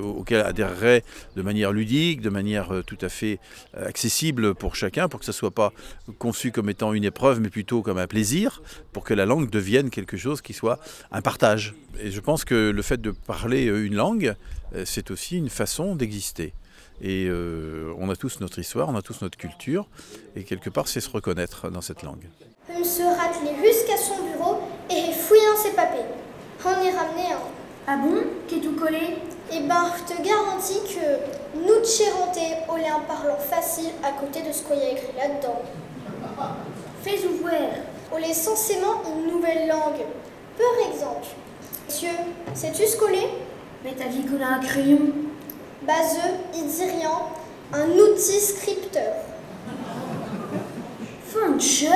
auxquels 0.00 0.40
adhéreraient 0.40 1.04
de 1.36 1.42
manière 1.42 1.72
ludique, 1.72 2.20
de 2.22 2.30
manière 2.30 2.82
tout 2.86 2.96
à 3.02 3.08
fait 3.08 3.38
accessible 3.76 4.54
pour 4.54 4.74
chacun, 4.74 5.08
pour 5.08 5.20
que 5.20 5.26
ça 5.26 5.32
ne 5.32 5.36
soit 5.36 5.50
pas 5.50 5.72
conçu 6.18 6.50
comme 6.50 6.70
étant 6.70 6.94
une 6.94 7.04
épreuve, 7.04 7.40
mais 7.40 7.50
plutôt 7.50 7.82
comme 7.82 7.98
un 7.98 8.06
plaisir, 8.06 8.62
pour 8.92 9.04
que 9.04 9.14
la 9.14 9.26
langue 9.26 9.50
devienne 9.50 9.90
quelque 9.90 10.16
chose 10.16 10.40
qui 10.40 10.52
soit 10.54 10.78
un 11.10 11.20
partage. 11.20 11.74
Et 12.00 12.10
je 12.10 12.20
pense 12.20 12.44
que 12.44 12.70
le 12.70 12.82
fait 12.82 13.00
de 13.00 13.10
parler 13.10 13.64
une 13.64 13.94
langue, 13.94 14.34
c'est 14.84 15.10
aussi 15.10 15.36
une 15.36 15.50
façon 15.50 15.94
d'exister. 15.94 16.54
Et 17.02 17.26
euh, 17.28 17.92
on 17.98 18.08
a 18.10 18.16
tous 18.16 18.40
notre 18.40 18.60
histoire, 18.60 18.88
on 18.88 18.94
a 18.94 19.02
tous 19.02 19.22
notre 19.22 19.36
culture, 19.36 19.88
et 20.36 20.44
quelque 20.44 20.70
part, 20.70 20.86
c'est 20.86 21.00
se 21.00 21.10
reconnaître 21.10 21.68
dans 21.68 21.80
cette 21.80 22.04
langue. 22.04 22.28
On 22.72 22.84
se 22.84 23.02
rattelait 23.02 23.56
jusqu'à 23.60 23.96
son 23.96 24.22
bureau 24.22 24.60
et 24.88 25.12
fouillant 25.12 25.56
ses 25.56 25.72
papiers. 25.72 26.06
On 26.64 26.70
y 26.70 26.90
ramenait 26.90 27.32
un. 27.32 27.42
Ah 27.88 27.96
bon? 27.96 28.22
Qu'est 28.46 28.60
tout 28.60 28.76
collé? 28.76 29.16
Eh 29.52 29.60
ben, 29.66 29.90
je 29.98 30.14
te 30.14 30.22
garantis 30.22 30.78
que 30.86 31.58
nous 31.58 31.84
Chérantais, 31.84 32.58
on 32.68 32.76
est 32.76 32.88
un 32.88 33.00
parlant 33.00 33.36
facile 33.36 33.90
à 34.04 34.12
côté 34.12 34.40
de 34.48 34.52
ce 34.52 34.62
qu'il 34.62 34.78
y 34.78 34.82
a 34.82 34.90
écrit 34.92 35.12
là-dedans. 35.18 35.60
Fais 37.02 37.18
ouvrir. 37.26 37.68
On 38.12 38.18
est 38.18 38.32
censément 38.32 39.02
une 39.04 39.32
nouvelle 39.32 39.66
langue. 39.66 40.06
Par 40.56 40.88
exemple, 40.88 41.26
monsieur, 41.88 42.10
sais-tu 42.54 42.82
est? 42.82 43.28
Mais 43.84 43.94
t'as 43.98 44.08
dit 44.08 44.24
qu'on 44.24 44.40
a 44.40 44.46
un 44.46 44.60
crayon. 44.60 45.12
Baseux, 45.86 46.34
il 46.54 46.66
dit 46.66 46.84
rien. 46.84 47.10
Un 47.72 47.88
outil 47.90 48.40
scripteur. 48.40 49.14
Function 51.26 51.90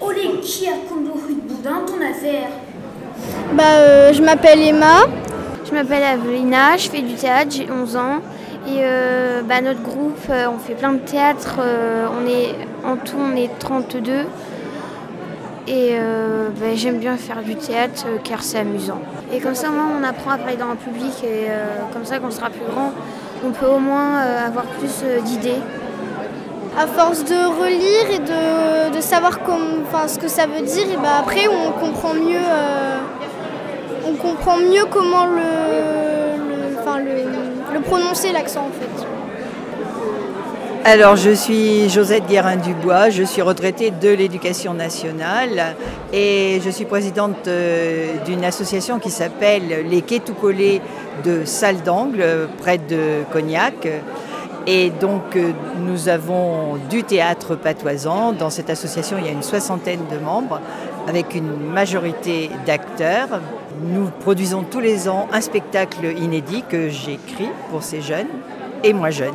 Olé, 0.00 0.40
qui 0.42 0.66
a 0.68 0.72
comme 0.88 1.04
de 1.04 1.10
boudin 1.10 1.82
ton 1.86 2.00
affaire? 2.00 2.48
Bah, 3.52 3.62
euh, 3.76 4.12
je 4.12 4.22
m'appelle 4.22 4.62
Emma. 4.62 5.06
Je 5.64 5.72
m'appelle 5.72 6.02
Avelina, 6.02 6.76
je 6.76 6.88
fais 6.88 7.00
du 7.00 7.14
théâtre, 7.14 7.50
j'ai 7.50 7.66
11 7.70 7.96
ans. 7.96 8.20
Et 8.66 8.78
euh, 8.80 9.42
bah, 9.42 9.60
notre 9.60 9.82
groupe, 9.82 10.18
euh, 10.30 10.46
on 10.54 10.58
fait 10.58 10.74
plein 10.74 10.92
de 10.92 10.98
théâtre. 11.00 11.56
euh, 11.58 12.06
on 12.10 12.26
est, 12.26 12.54
en 12.86 12.96
tout, 12.96 13.16
on 13.18 13.34
est 13.36 13.50
32. 13.58 14.24
Et 15.66 15.92
euh, 15.92 16.48
bah, 16.60 16.74
j'aime 16.74 16.98
bien 16.98 17.16
faire 17.16 17.42
du 17.42 17.56
théâtre 17.56 18.04
euh, 18.06 18.18
car 18.22 18.42
c'est 18.42 18.58
amusant. 18.58 19.00
Et 19.32 19.40
comme 19.40 19.54
ça, 19.54 19.70
moins, 19.70 19.88
on 19.98 20.04
apprend 20.04 20.32
à 20.32 20.36
parler 20.38 20.56
dans 20.56 20.68
le 20.68 20.76
public. 20.76 21.12
Et 21.24 21.46
euh, 21.48 21.64
comme 21.92 22.04
ça, 22.04 22.18
quand 22.18 22.28
on 22.28 22.30
sera 22.30 22.50
plus 22.50 22.66
grand, 22.70 22.92
on 23.46 23.50
peut 23.50 23.66
au 23.66 23.78
moins 23.78 24.18
avoir 24.46 24.64
plus 24.64 25.02
d'idées. 25.24 25.60
À 26.76 26.86
force 26.86 27.24
de 27.24 27.34
relire 27.34 28.10
et 28.10 28.18
de, 28.18 28.96
de 28.96 29.00
savoir 29.00 29.38
ce 30.08 30.18
que 30.18 30.26
ça 30.26 30.46
veut 30.46 30.62
dire, 30.62 30.90
et 30.92 30.96
bah 30.96 31.20
après 31.20 31.46
on 31.46 31.70
comprend 31.70 32.14
mieux, 32.14 32.40
on 34.04 34.14
comprend 34.14 34.56
mieux 34.56 34.84
comment 34.90 35.26
le, 35.26 35.42
le, 36.98 37.74
le 37.74 37.80
prononcer 37.80 38.32
l'accent 38.32 38.62
en 38.62 38.72
fait. 38.80 39.03
Alors, 40.86 41.16
je 41.16 41.30
suis 41.30 41.88
Josette 41.88 42.26
Guérin-Dubois, 42.26 43.08
je 43.08 43.22
suis 43.22 43.40
retraitée 43.40 43.90
de 43.90 44.10
l'éducation 44.10 44.74
nationale 44.74 45.76
et 46.12 46.60
je 46.62 46.68
suis 46.68 46.84
présidente 46.84 47.48
euh, 47.48 48.12
d'une 48.26 48.44
association 48.44 48.98
qui 48.98 49.08
s'appelle 49.10 49.88
les 49.88 50.02
Quais 50.02 50.18
tout 50.18 50.34
collés 50.34 50.82
de 51.24 51.46
Salle 51.46 51.82
d'Angle, 51.82 52.50
près 52.58 52.76
de 52.76 53.22
Cognac. 53.32 53.88
Et 54.66 54.90
donc, 54.90 55.36
euh, 55.36 55.52
nous 55.78 56.10
avons 56.10 56.76
du 56.90 57.02
théâtre 57.02 57.56
patoisant. 57.56 58.32
Dans 58.32 58.50
cette 58.50 58.68
association, 58.68 59.16
il 59.18 59.24
y 59.24 59.28
a 59.28 59.32
une 59.32 59.42
soixantaine 59.42 60.02
de 60.12 60.18
membres, 60.18 60.60
avec 61.08 61.34
une 61.34 61.56
majorité 61.72 62.50
d'acteurs. 62.66 63.40
Nous 63.82 64.10
produisons 64.20 64.62
tous 64.70 64.80
les 64.80 65.08
ans 65.08 65.28
un 65.32 65.40
spectacle 65.40 66.04
inédit 66.18 66.62
que 66.68 66.90
j'écris 66.90 67.48
pour 67.70 67.82
ces 67.82 68.02
jeunes 68.02 68.28
et 68.84 68.92
moi 68.92 69.08
jeune, 69.08 69.34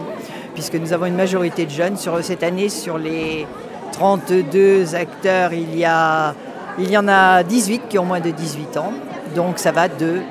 puisque 0.53 0.75
nous 0.75 0.93
avons 0.93 1.05
une 1.05 1.15
majorité 1.15 1.65
de 1.65 1.71
jeunes. 1.71 1.97
Sur 1.97 2.23
cette 2.23 2.43
année, 2.43 2.69
sur 2.69 2.97
les 2.97 3.47
32 3.91 4.95
acteurs, 4.95 5.53
il 5.53 5.77
y, 5.77 5.85
a, 5.85 6.33
il 6.77 6.89
y 6.89 6.97
en 6.97 7.07
a 7.07 7.43
18 7.43 7.83
qui 7.89 7.97
ont 7.99 8.05
moins 8.05 8.19
de 8.19 8.31
18 8.31 8.77
ans. 8.77 8.93
Donc 9.35 9.59
ça 9.59 9.71
va 9.71 9.87
de 9.87 10.21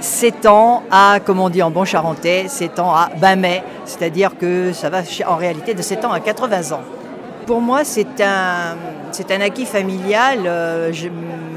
7 0.00 0.46
ans 0.46 0.82
à, 0.90 1.18
comme 1.24 1.40
on 1.40 1.50
dit 1.50 1.62
en 1.62 1.70
bon 1.70 1.84
charentais, 1.84 2.46
7 2.48 2.78
ans 2.78 2.94
à 2.94 3.10
ben 3.20 3.36
mai, 3.36 3.62
c'est-à-dire 3.84 4.36
que 4.38 4.72
ça 4.72 4.88
va 4.88 5.02
en 5.26 5.36
réalité 5.36 5.74
de 5.74 5.82
7 5.82 6.04
ans 6.04 6.12
à 6.12 6.20
80 6.20 6.72
ans. 6.72 6.80
Pour 7.50 7.60
moi, 7.60 7.82
c'est 7.82 8.20
un, 8.20 8.76
c'est 9.10 9.32
un 9.32 9.40
acquis 9.40 9.66
familial. 9.66 10.42
Euh, 10.46 10.92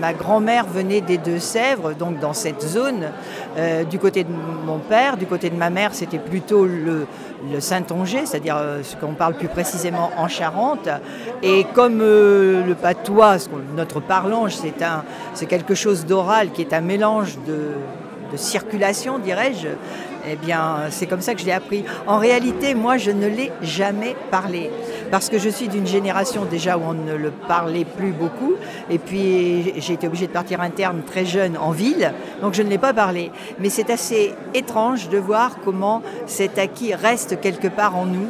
ma 0.02 0.12
grand-mère 0.12 0.66
venait 0.66 1.02
des 1.02 1.20
Deux-Sèvres, 1.20 1.94
donc 1.94 2.20
dans 2.20 2.34
cette 2.34 2.64
zone. 2.64 3.12
Euh, 3.60 3.84
du 3.84 4.00
côté 4.00 4.24
de 4.24 4.30
mon 4.66 4.80
père, 4.80 5.18
du 5.18 5.28
côté 5.28 5.52
de 5.52 5.56
ma 5.56 5.70
mère, 5.70 5.94
c'était 5.94 6.18
plutôt 6.18 6.66
le, 6.66 7.06
le 7.52 7.60
Saint-Onger, 7.60 8.26
c'est-à-dire 8.26 8.58
euh, 8.58 8.82
ce 8.82 8.96
qu'on 8.96 9.14
parle 9.14 9.36
plus 9.36 9.50
précisément 9.50 10.10
en 10.18 10.28
Charente. 10.28 10.90
Et 11.44 11.64
comme 11.76 12.00
le 12.00 12.74
patois, 12.82 13.38
notre 13.76 14.00
parlange, 14.00 14.56
c'est, 14.56 14.82
un, 14.82 15.04
c'est 15.36 15.46
quelque 15.46 15.76
chose 15.76 16.08
d'oral 16.08 16.50
qui 16.54 16.64
est 16.64 16.74
un 16.74 16.82
mélange 16.82 17.38
de, 17.46 17.74
de 18.32 18.38
circulation, 18.38 19.20
dirais-je, 19.20 19.68
eh 20.30 20.36
bien, 20.36 20.88
c'est 20.90 21.06
comme 21.06 21.22
ça 21.22 21.34
que 21.34 21.42
je 21.42 21.46
l'ai 21.46 21.52
appris. 21.52 21.84
En 22.08 22.18
réalité, 22.18 22.76
moi, 22.76 22.98
je 22.98 23.12
ne 23.12 23.28
l'ai 23.28 23.52
jamais 23.62 24.16
parlé. 24.32 24.72
Parce 25.12 25.30
que 25.30 25.38
je 25.38 25.50
suis 25.50 25.68
d'une 25.68 25.88
génération 25.88 26.46
déjà 26.46 26.78
où 26.78 26.82
on 26.88 26.94
ne 26.94 27.14
le 27.14 27.32
parlait 27.32 27.86
plus 27.86 28.12
beaucoup. 28.12 28.54
Et 28.90 29.00
puis, 29.00 29.74
j'ai 29.78 29.94
été 29.94 30.08
obligée 30.08 30.28
de 30.28 30.32
partir 30.32 30.62
interne 30.62 31.02
très 31.06 31.26
jeune 31.26 31.58
en 31.58 31.72
ville. 31.72 32.14
Donc, 32.42 32.54
je 32.54 32.64
ne 32.64 32.70
l'ai 32.70 32.78
pas 32.78 32.94
parlé. 32.94 33.32
Mais 33.60 33.70
c'est 33.70 33.90
assez 33.90 34.34
étrange 34.54 35.10
de 35.10 35.18
voir 35.18 35.58
comment 35.64 36.02
cet 36.26 36.58
acquis 36.58 36.94
reste 36.94 37.40
quelque 37.42 37.68
part 37.68 37.96
en 37.96 38.06
nous. 38.06 38.28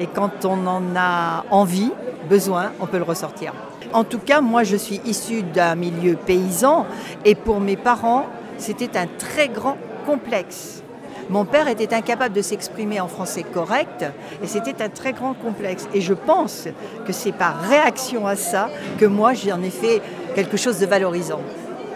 Et 0.00 0.06
quand 0.06 0.44
on 0.44 0.66
en 0.66 0.82
a 0.96 1.44
envie, 1.50 1.92
besoin, 2.28 2.72
on 2.80 2.86
peut 2.86 2.98
le 2.98 3.04
ressortir. 3.04 3.52
En 3.92 4.04
tout 4.04 4.18
cas, 4.18 4.40
moi, 4.40 4.64
je 4.64 4.76
suis 4.76 5.00
issue 5.04 5.42
d'un 5.42 5.74
milieu 5.74 6.16
paysan. 6.16 6.86
Et 7.24 7.34
pour 7.34 7.60
mes 7.60 7.76
parents, 7.76 8.26
c'était 8.58 8.96
un 8.96 9.06
très 9.18 9.48
grand 9.48 9.76
complexe. 10.06 10.81
Mon 11.30 11.44
père 11.44 11.68
était 11.68 11.94
incapable 11.94 12.34
de 12.34 12.42
s'exprimer 12.42 13.00
en 13.00 13.08
français 13.08 13.42
correct 13.42 14.04
et 14.42 14.46
c'était 14.46 14.82
un 14.82 14.88
très 14.88 15.12
grand 15.12 15.34
complexe. 15.34 15.88
Et 15.94 16.00
je 16.00 16.14
pense 16.14 16.68
que 17.06 17.12
c'est 17.12 17.32
par 17.32 17.60
réaction 17.62 18.26
à 18.26 18.36
ça 18.36 18.68
que 18.98 19.06
moi 19.06 19.32
j'en 19.34 19.62
ai 19.62 19.70
fait 19.70 20.00
quelque 20.34 20.56
chose 20.56 20.78
de 20.78 20.86
valorisant. 20.86 21.40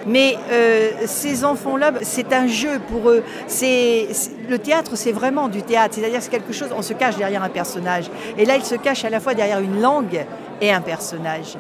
Mais 0.07 0.39
euh, 0.53 0.91
ces 1.05 1.45
enfants-là, 1.45 1.91
c'est 2.03 2.33
un 2.33 2.47
jeu 2.47 2.79
pour 2.89 3.11
eux. 3.11 3.25
C'est, 3.49 4.07
le 4.49 4.59
théâtre, 4.59 4.93
c'est 4.95 5.11
vraiment 5.11 5.49
du 5.49 5.63
théâtre. 5.63 5.97
C'est-à-dire 5.97 6.23
c'est 6.23 6.31
quelque 6.31 6.53
chose, 6.53 6.69
on 6.77 6.83
se 6.83 6.93
cache 6.93 7.17
derrière 7.17 7.43
un 7.43 7.49
personnage. 7.49 8.05
Et 8.39 8.45
là, 8.45 8.57
ils 8.57 8.65
se 8.65 8.77
cachent 8.77 9.05
à 9.05 9.11
la 9.11 9.19
fois 9.19 9.35
derrière 9.35 9.59
une 9.59 9.81
langue 9.81 10.25
et 10.61 10.73
un 10.73 10.81
personnage. 10.81 11.57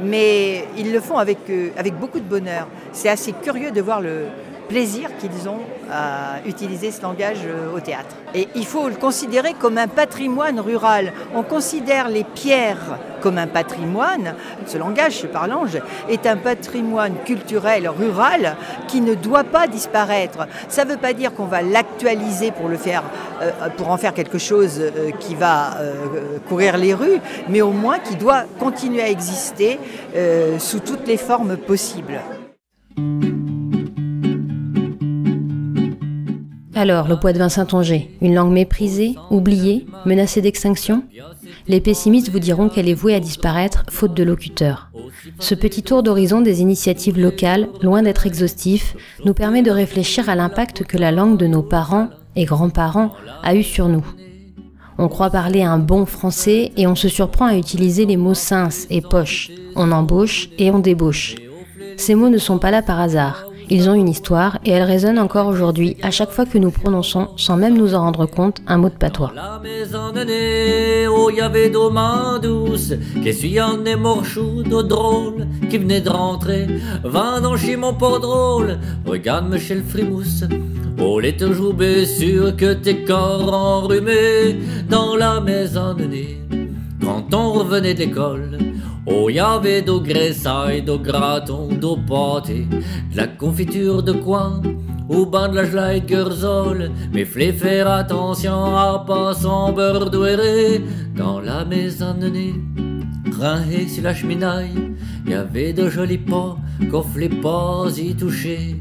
Mais 0.00 0.64
ils 0.78 0.92
le 0.92 1.00
font 1.00 1.18
avec, 1.18 1.38
euh, 1.50 1.70
avec 1.76 1.98
beaucoup 1.98 2.20
de 2.20 2.24
bonheur. 2.24 2.68
C'est 2.92 3.08
assez 3.08 3.32
curieux 3.32 3.72
de 3.72 3.80
voir 3.80 4.00
le, 4.00 4.26
plaisir 4.70 5.10
qu'ils 5.18 5.48
ont 5.48 5.58
à 5.90 6.46
utiliser 6.46 6.92
ce 6.92 7.02
langage 7.02 7.40
euh, 7.44 7.76
au 7.76 7.80
théâtre. 7.80 8.14
Et 8.34 8.46
il 8.54 8.64
faut 8.64 8.88
le 8.88 8.94
considérer 8.94 9.52
comme 9.54 9.78
un 9.78 9.88
patrimoine 9.88 10.60
rural. 10.60 11.12
On 11.34 11.42
considère 11.42 12.08
les 12.08 12.22
pierres 12.22 12.98
comme 13.20 13.36
un 13.36 13.48
patrimoine. 13.48 14.36
Ce 14.66 14.78
langage, 14.78 15.18
ce 15.18 15.26
parlange, 15.26 15.78
est 16.08 16.24
un 16.24 16.36
patrimoine 16.36 17.14
culturel 17.24 17.88
rural 17.88 18.56
qui 18.86 19.00
ne 19.00 19.14
doit 19.14 19.42
pas 19.42 19.66
disparaître. 19.66 20.46
Ça 20.68 20.84
ne 20.84 20.90
veut 20.90 20.96
pas 20.96 21.14
dire 21.14 21.34
qu'on 21.34 21.46
va 21.46 21.62
l'actualiser 21.62 22.52
pour 22.52 22.70
euh, 22.70 23.50
pour 23.76 23.90
en 23.90 23.96
faire 23.96 24.14
quelque 24.14 24.38
chose 24.38 24.78
euh, 24.78 25.10
qui 25.18 25.34
va 25.34 25.78
courir 26.48 26.76
les 26.76 26.94
rues, 26.94 27.20
mais 27.48 27.60
au 27.60 27.72
moins 27.72 27.98
qui 27.98 28.14
doit 28.14 28.44
continuer 28.60 29.02
à 29.02 29.10
exister 29.10 29.80
sous 30.58 30.80
toutes 30.80 31.06
les 31.08 31.16
formes 31.16 31.56
possibles. 31.56 32.20
Alors, 36.80 37.08
le 37.08 37.20
poids 37.20 37.34
de 37.34 37.46
Saint-Onger, 37.46 38.08
une 38.22 38.34
langue 38.34 38.52
méprisée, 38.52 39.14
oubliée, 39.28 39.84
menacée 40.06 40.40
d'extinction? 40.40 41.02
Les 41.68 41.78
pessimistes 41.78 42.30
vous 42.30 42.38
diront 42.38 42.70
qu'elle 42.70 42.88
est 42.88 42.94
vouée 42.94 43.14
à 43.14 43.20
disparaître 43.20 43.84
faute 43.90 44.14
de 44.14 44.22
locuteurs. 44.22 44.90
Ce 45.40 45.54
petit 45.54 45.82
tour 45.82 46.02
d'horizon 46.02 46.40
des 46.40 46.62
initiatives 46.62 47.18
locales, 47.18 47.68
loin 47.82 48.02
d'être 48.02 48.26
exhaustif, 48.26 48.96
nous 49.26 49.34
permet 49.34 49.60
de 49.60 49.70
réfléchir 49.70 50.30
à 50.30 50.34
l'impact 50.34 50.84
que 50.84 50.96
la 50.96 51.12
langue 51.12 51.36
de 51.36 51.46
nos 51.46 51.62
parents 51.62 52.08
et 52.34 52.46
grands-parents 52.46 53.10
a 53.42 53.54
eu 53.54 53.62
sur 53.62 53.86
nous. 53.86 54.06
On 54.96 55.08
croit 55.08 55.28
parler 55.28 55.62
un 55.62 55.78
bon 55.78 56.06
français 56.06 56.72
et 56.78 56.86
on 56.86 56.94
se 56.94 57.08
surprend 57.08 57.44
à 57.44 57.58
utiliser 57.58 58.06
les 58.06 58.16
mots 58.16 58.32
sens 58.32 58.86
et 58.88 59.02
poche. 59.02 59.50
On 59.76 59.92
embauche 59.92 60.48
et 60.56 60.70
on 60.70 60.78
débauche. 60.78 61.34
Ces 61.98 62.14
mots 62.14 62.30
ne 62.30 62.38
sont 62.38 62.58
pas 62.58 62.70
là 62.70 62.80
par 62.80 63.00
hasard. 63.00 63.49
Ils 63.72 63.88
ont 63.88 63.94
une 63.94 64.08
histoire 64.08 64.58
et 64.64 64.72
elle 64.72 64.82
résonne 64.82 65.18
encore 65.18 65.46
aujourd'hui 65.46 65.96
à 66.02 66.10
chaque 66.10 66.32
fois 66.32 66.44
que 66.44 66.58
nous 66.58 66.72
prononçons, 66.72 67.28
sans 67.36 67.56
même 67.56 67.78
nous 67.78 67.94
en 67.94 68.00
rendre 68.00 68.26
compte, 68.26 68.60
un 68.66 68.78
mot 68.78 68.88
de 68.88 68.94
patois. 68.94 69.32
La 69.36 69.60
maison 69.60 70.10
de 70.10 70.24
nez, 70.24 71.06
y 71.36 71.40
avait 71.40 71.70
deux 71.70 71.88
mains 71.90 72.40
douces, 72.40 72.94
qu'essuyant 73.22 73.78
des 73.78 73.94
morchous 73.94 74.64
de 74.64 74.82
drôles, 74.82 75.46
qui 75.70 75.78
venaient 75.78 76.00
de 76.00 76.10
rentrer, 76.10 76.66
dans 77.40 77.56
chez 77.56 77.76
mon 77.76 77.94
port 77.94 78.18
drôle, 78.18 78.78
regarde 79.06 79.48
Michel 79.48 79.84
Frimousse. 79.84 80.44
Oh, 81.00 81.20
les 81.20 81.36
toujours 81.36 81.74
sûr 82.06 82.56
que 82.56 82.74
tes 82.74 83.04
corps 83.04 83.54
enrhumés 83.54 84.58
dans 84.88 85.14
la 85.14 85.40
maison 85.40 85.94
de 85.94 86.04
nez. 86.04 86.40
Quand 87.00 87.32
on 87.32 87.52
revenait 87.52 87.94
de 87.94 88.00
l'école, 88.00 88.58
Oh, 89.06 89.30
y 89.30 89.38
avait 89.38 89.80
do 89.80 90.00
gressailles, 90.00 90.82
do 90.82 90.98
graton, 90.98 91.68
do 91.68 91.96
pâté, 91.96 92.66
de 93.10 93.16
la 93.16 93.26
confiture 93.26 94.02
de 94.02 94.12
coin, 94.12 94.60
ou 95.08 95.24
ben 95.24 95.48
de 95.48 95.56
la 95.56 95.98
de 95.98 96.90
mais 97.12 97.24
fallait 97.24 97.52
faire 97.52 97.90
attention 97.90 98.76
à 98.76 99.02
pas 99.06 99.32
s'embeurdoirer 99.32 100.82
dans 101.16 101.40
la 101.40 101.64
maison 101.64 102.14
de 102.14 102.28
nez. 102.28 102.54
Rinhé 103.40 103.88
sur 103.88 104.04
la 104.04 104.14
cheminaille, 104.14 104.92
y 105.26 105.32
avait 105.32 105.72
de 105.72 105.88
jolis 105.88 106.18
pas 106.18 106.58
qu'on 106.90 107.04
les 107.16 107.30
pas 107.30 107.86
y 107.96 108.14
toucher. 108.14 108.76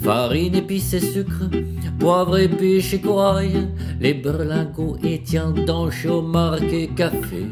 Farine, 0.00 0.54
épices 0.54 0.94
et 0.94 1.00
sucre, 1.00 1.50
poivre, 1.98 2.38
épices 2.38 2.94
et 2.94 3.00
corail, 3.00 3.68
les 4.00 4.14
berlingots 4.14 4.98
étiens 5.02 5.52
dans 5.66 5.90
chaud 5.90 6.22
marqué 6.22 6.88
café. 6.94 7.46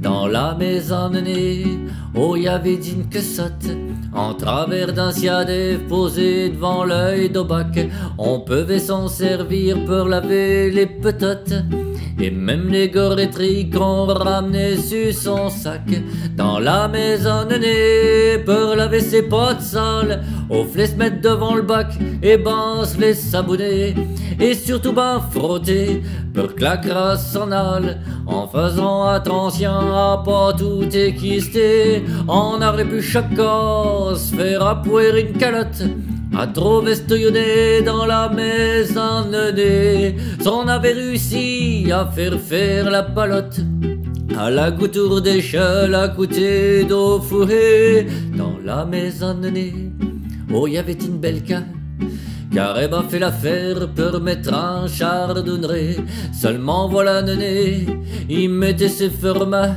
Dans 0.00 0.26
la 0.26 0.54
maison 0.54 1.10
nez, 1.10 1.66
oh 2.14 2.34
y 2.34 2.48
avait 2.48 2.78
d'une 2.78 3.08
que 3.08 3.18
en 4.12 4.34
travers 4.34 4.92
d'un 4.92 5.12
siadé 5.12 5.78
posé 5.88 6.48
devant 6.48 6.84
l'œil 6.84 7.30
d'Aubac, 7.30 7.88
on 8.18 8.40
pouvait 8.40 8.80
s'en 8.80 9.06
servir 9.06 9.84
pour 9.84 10.06
laver 10.06 10.70
les 10.70 10.86
petotes. 10.86 11.52
Et 12.18 12.30
même 12.30 12.68
les 12.68 12.88
gorétries 12.88 13.70
qu'on 13.70 14.06
ramenait 14.06 14.76
sur 14.76 15.14
son 15.14 15.48
sac 15.48 15.88
Dans 16.36 16.58
la 16.58 16.88
maison 16.88 17.46
nez 17.46 18.38
pour 18.44 18.74
laver 18.76 19.00
ses 19.00 19.22
potes 19.22 19.62
sales 19.62 20.22
Au 20.50 20.64
se 20.64 20.96
mettre 20.96 21.20
devant 21.20 21.54
le 21.54 21.62
bac 21.62 21.96
et 22.22 22.36
ben 22.36 22.84
se 22.84 22.98
les 23.00 23.14
sabonner 23.14 23.94
Et 24.40 24.54
surtout 24.54 24.92
ben 24.92 25.20
frotter 25.30 26.02
pour 26.34 26.54
que 26.54 26.62
la 26.62 26.76
crasse 26.76 27.32
s'en 27.32 27.52
aille. 27.52 27.96
En 28.26 28.48
faisant 28.48 29.04
attention 29.04 29.70
à 29.70 30.22
pas 30.24 30.52
tout 30.52 30.88
équister. 30.92 32.02
On 32.26 32.60
aurait 32.60 32.84
pu 32.84 33.00
chacun 33.00 34.14
se 34.14 34.34
faire 34.34 34.66
apouer 34.66 35.20
une 35.20 35.38
calotte. 35.38 35.84
À 36.36 36.46
trop 36.46 36.80
vestouillonner 36.80 37.82
dans 37.82 38.06
la 38.06 38.28
maison 38.28 39.24
nez, 39.30 40.14
on 40.46 40.68
avait 40.68 40.92
réussi 40.92 41.90
à 41.92 42.06
faire 42.06 42.38
faire 42.38 42.88
la 42.88 43.02
palotte. 43.02 43.60
À 44.38 44.48
la 44.48 44.70
gouture 44.70 45.20
d'échelle 45.20 45.94
à 45.94 46.08
côté 46.08 46.84
d'eau 46.84 47.20
fourrée, 47.20 48.06
dans 48.36 48.58
la 48.64 48.84
maison 48.84 49.34
nez, 49.34 49.90
oh, 50.52 50.66
y 50.66 50.78
avait 50.78 50.92
une 50.92 51.18
belle 51.18 51.42
cave 51.42 51.64
car 52.52 52.78
elle 52.78 52.90
m'a 52.90 53.02
fait 53.02 53.18
l'affaire 53.18 53.88
pour 53.94 54.20
mettre 54.20 54.52
un 54.52 54.86
chardonneret. 54.88 55.96
Seulement 56.32 56.88
voilà 56.88 57.22
nené, 57.22 57.86
il 58.28 58.50
mettait 58.50 58.88
ses 58.88 59.10
formats 59.10 59.76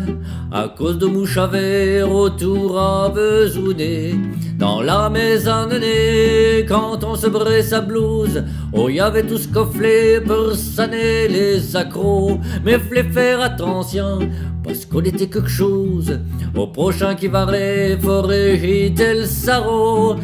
à 0.52 0.68
cause 0.76 0.98
de 0.98 1.06
mouches 1.06 1.38
à 1.38 1.48
verre 1.48 2.12
autour 2.12 2.80
à 2.80 3.10
besouder. 3.10 4.16
Dans 4.58 4.82
la 4.82 5.10
maison 5.10 5.68
nené, 5.68 6.66
quand 6.68 7.04
on 7.04 7.16
se 7.16 7.28
brait 7.28 7.64
sa 7.64 7.82
blouse, 7.82 8.44
oh 8.72 8.90
y 8.90 9.00
avait 9.00 9.24
tout 9.24 9.38
ce 9.38 9.48
cofflet 9.48 10.22
pour 10.22 10.54
saner 10.54 11.28
les 11.28 11.76
accros. 11.76 12.40
Mais 12.64 12.80
fallait 12.80 13.04
faire 13.04 13.42
attention, 13.42 14.20
parce 14.64 14.86
qu'on 14.86 15.02
était 15.02 15.28
quelque 15.28 15.50
chose. 15.50 16.20
Au 16.56 16.68
prochain 16.68 17.16
qui 17.16 17.28
va 17.28 17.46
régiter 17.46 19.14
le 19.16 19.26
sarreau. 19.26 20.16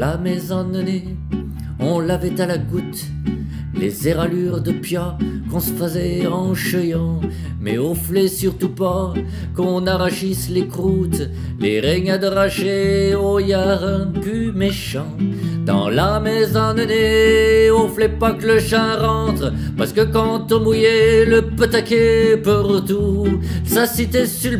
La 0.00 0.16
maison 0.16 0.64
nené 0.64 1.04
on 1.78 2.00
lavait 2.00 2.40
à 2.40 2.46
la 2.46 2.56
goutte. 2.56 3.04
Les 3.74 4.08
éralures 4.08 4.62
de 4.62 4.72
pia 4.72 5.18
qu'on 5.50 5.60
se 5.60 5.72
faisait 5.72 6.26
en 6.26 6.54
cheyant, 6.54 7.20
mais 7.60 7.76
au 7.76 7.94
surtout 8.26 8.70
pas 8.70 9.12
qu'on 9.54 9.86
arrachisse 9.86 10.48
les 10.48 10.66
croûtes, 10.66 11.28
les 11.58 11.80
règnes 11.80 12.16
de 12.16 12.26
racher 12.28 13.14
au 13.14 13.36
un 13.36 14.06
plus 14.06 14.52
méchant. 14.52 15.18
Dans 15.70 15.88
la 15.88 16.18
maison 16.18 16.74
de 16.74 16.82
nez, 16.82 17.70
on 17.70 17.86
flait 17.86 18.08
pas 18.08 18.32
que 18.32 18.44
le 18.44 18.58
chat 18.58 18.96
rentre, 18.96 19.52
parce 19.78 19.92
que 19.92 20.00
quand 20.00 20.50
on 20.50 20.58
mouillait 20.58 21.24
le 21.24 21.42
petaquet 21.42 22.36
pour 22.42 22.84
tout, 22.84 23.40
ça 23.64 23.86
citait 23.86 24.26
sur 24.26 24.50
le 24.50 24.58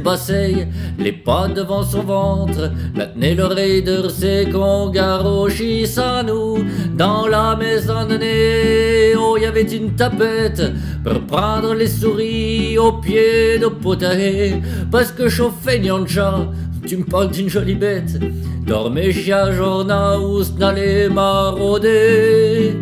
les 1.00 1.10
pas 1.10 1.48
devant 1.48 1.82
son 1.82 2.02
ventre, 2.02 2.70
la 2.94 3.06
tenait 3.06 3.34
l'oreille 3.34 3.82
de 3.82 4.08
ses 4.08 4.48
qu'on 4.52 4.90
garochisse 4.90 5.98
à 5.98 6.22
nous. 6.22 6.64
Dans 6.96 7.26
la 7.26 7.56
maison 7.56 8.06
de 8.06 8.16
nez, 8.16 9.16
oh, 9.18 9.36
y 9.36 9.46
avait 9.46 9.62
une 9.62 9.96
tapette 9.96 10.62
pour 11.02 11.22
prendre 11.22 11.74
les 11.74 11.88
souris 11.88 12.78
au 12.78 12.92
pied 12.92 13.58
de 13.58 13.66
potager, 13.66 14.62
parce 14.92 15.10
que 15.10 15.28
chauffait 15.28 15.80
chat 16.06 16.46
tu 16.86 16.96
me 16.96 17.04
parles 17.04 17.30
d'une 17.30 17.48
jolie 17.48 17.74
bête, 17.74 18.18
dormez 18.66 19.12
journa 19.12 20.18
ou 20.18 20.42
n'allez 20.58 21.08
marauder. 21.08 22.74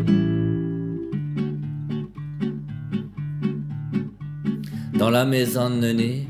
Dans 4.99 5.11
la 5.11 5.25
maison 5.25 5.71
de 5.71 5.93
nez, 5.93 6.27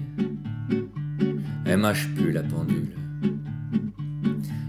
elle 1.65 1.79
mâche 1.79 2.09
plus 2.15 2.33
la 2.33 2.43
pendule. 2.43 2.95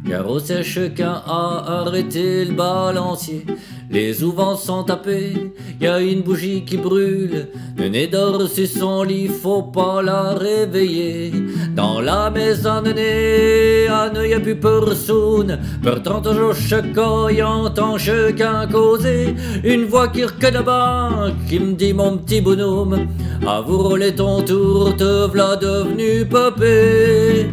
car 0.07 0.29
au 0.29 0.39
qu'un 0.39 1.21
a 1.25 1.81
arrêté 1.81 2.45
le 2.45 2.53
balancier. 2.53 3.45
Les 3.91 4.23
ouvents 4.23 4.55
sont 4.55 4.83
tapés, 4.83 5.51
y 5.81 5.87
a 5.87 5.99
une 5.99 6.21
bougie 6.21 6.63
qui 6.63 6.77
brûle. 6.77 7.47
Le 7.75 7.89
nez 7.89 8.07
dort 8.07 8.47
sur 8.47 8.67
son 8.67 9.03
lit, 9.03 9.27
faut 9.27 9.63
pas 9.63 10.01
la 10.01 10.35
réveiller. 10.35 11.31
Dans 11.79 12.01
la 12.01 12.29
maison 12.29 12.81
nez, 12.81 13.87
à 13.87 14.09
ne 14.09 14.27
y 14.27 14.33
a 14.33 14.39
plus 14.41 14.57
personne. 14.57 15.57
Pourtant 15.81 16.19
toujours 16.19 16.53
chacun 16.53 17.29
entend 17.41 17.97
chacun 17.97 18.67
causer. 18.67 19.33
Une 19.63 19.85
voix 19.85 20.09
qui 20.09 20.25
recule 20.25 20.55
là-bas, 20.55 21.27
qui 21.47 21.57
me 21.57 21.75
dit 21.75 21.93
mon 21.93 22.17
petit 22.17 22.41
bonhomme, 22.41 23.07
à 23.47 23.61
vous 23.61 23.77
rouler 23.77 24.13
ton 24.13 24.41
tour, 24.41 24.93
te 24.97 25.27
v'là 25.31 25.55
devenu 25.55 26.25
peuplé. 26.25 27.49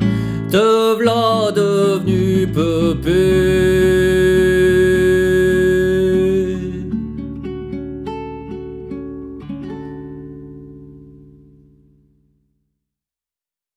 Te 0.50 0.96
v'là 0.96 1.52
devenu 1.52 2.48
peuplé. 2.48 4.25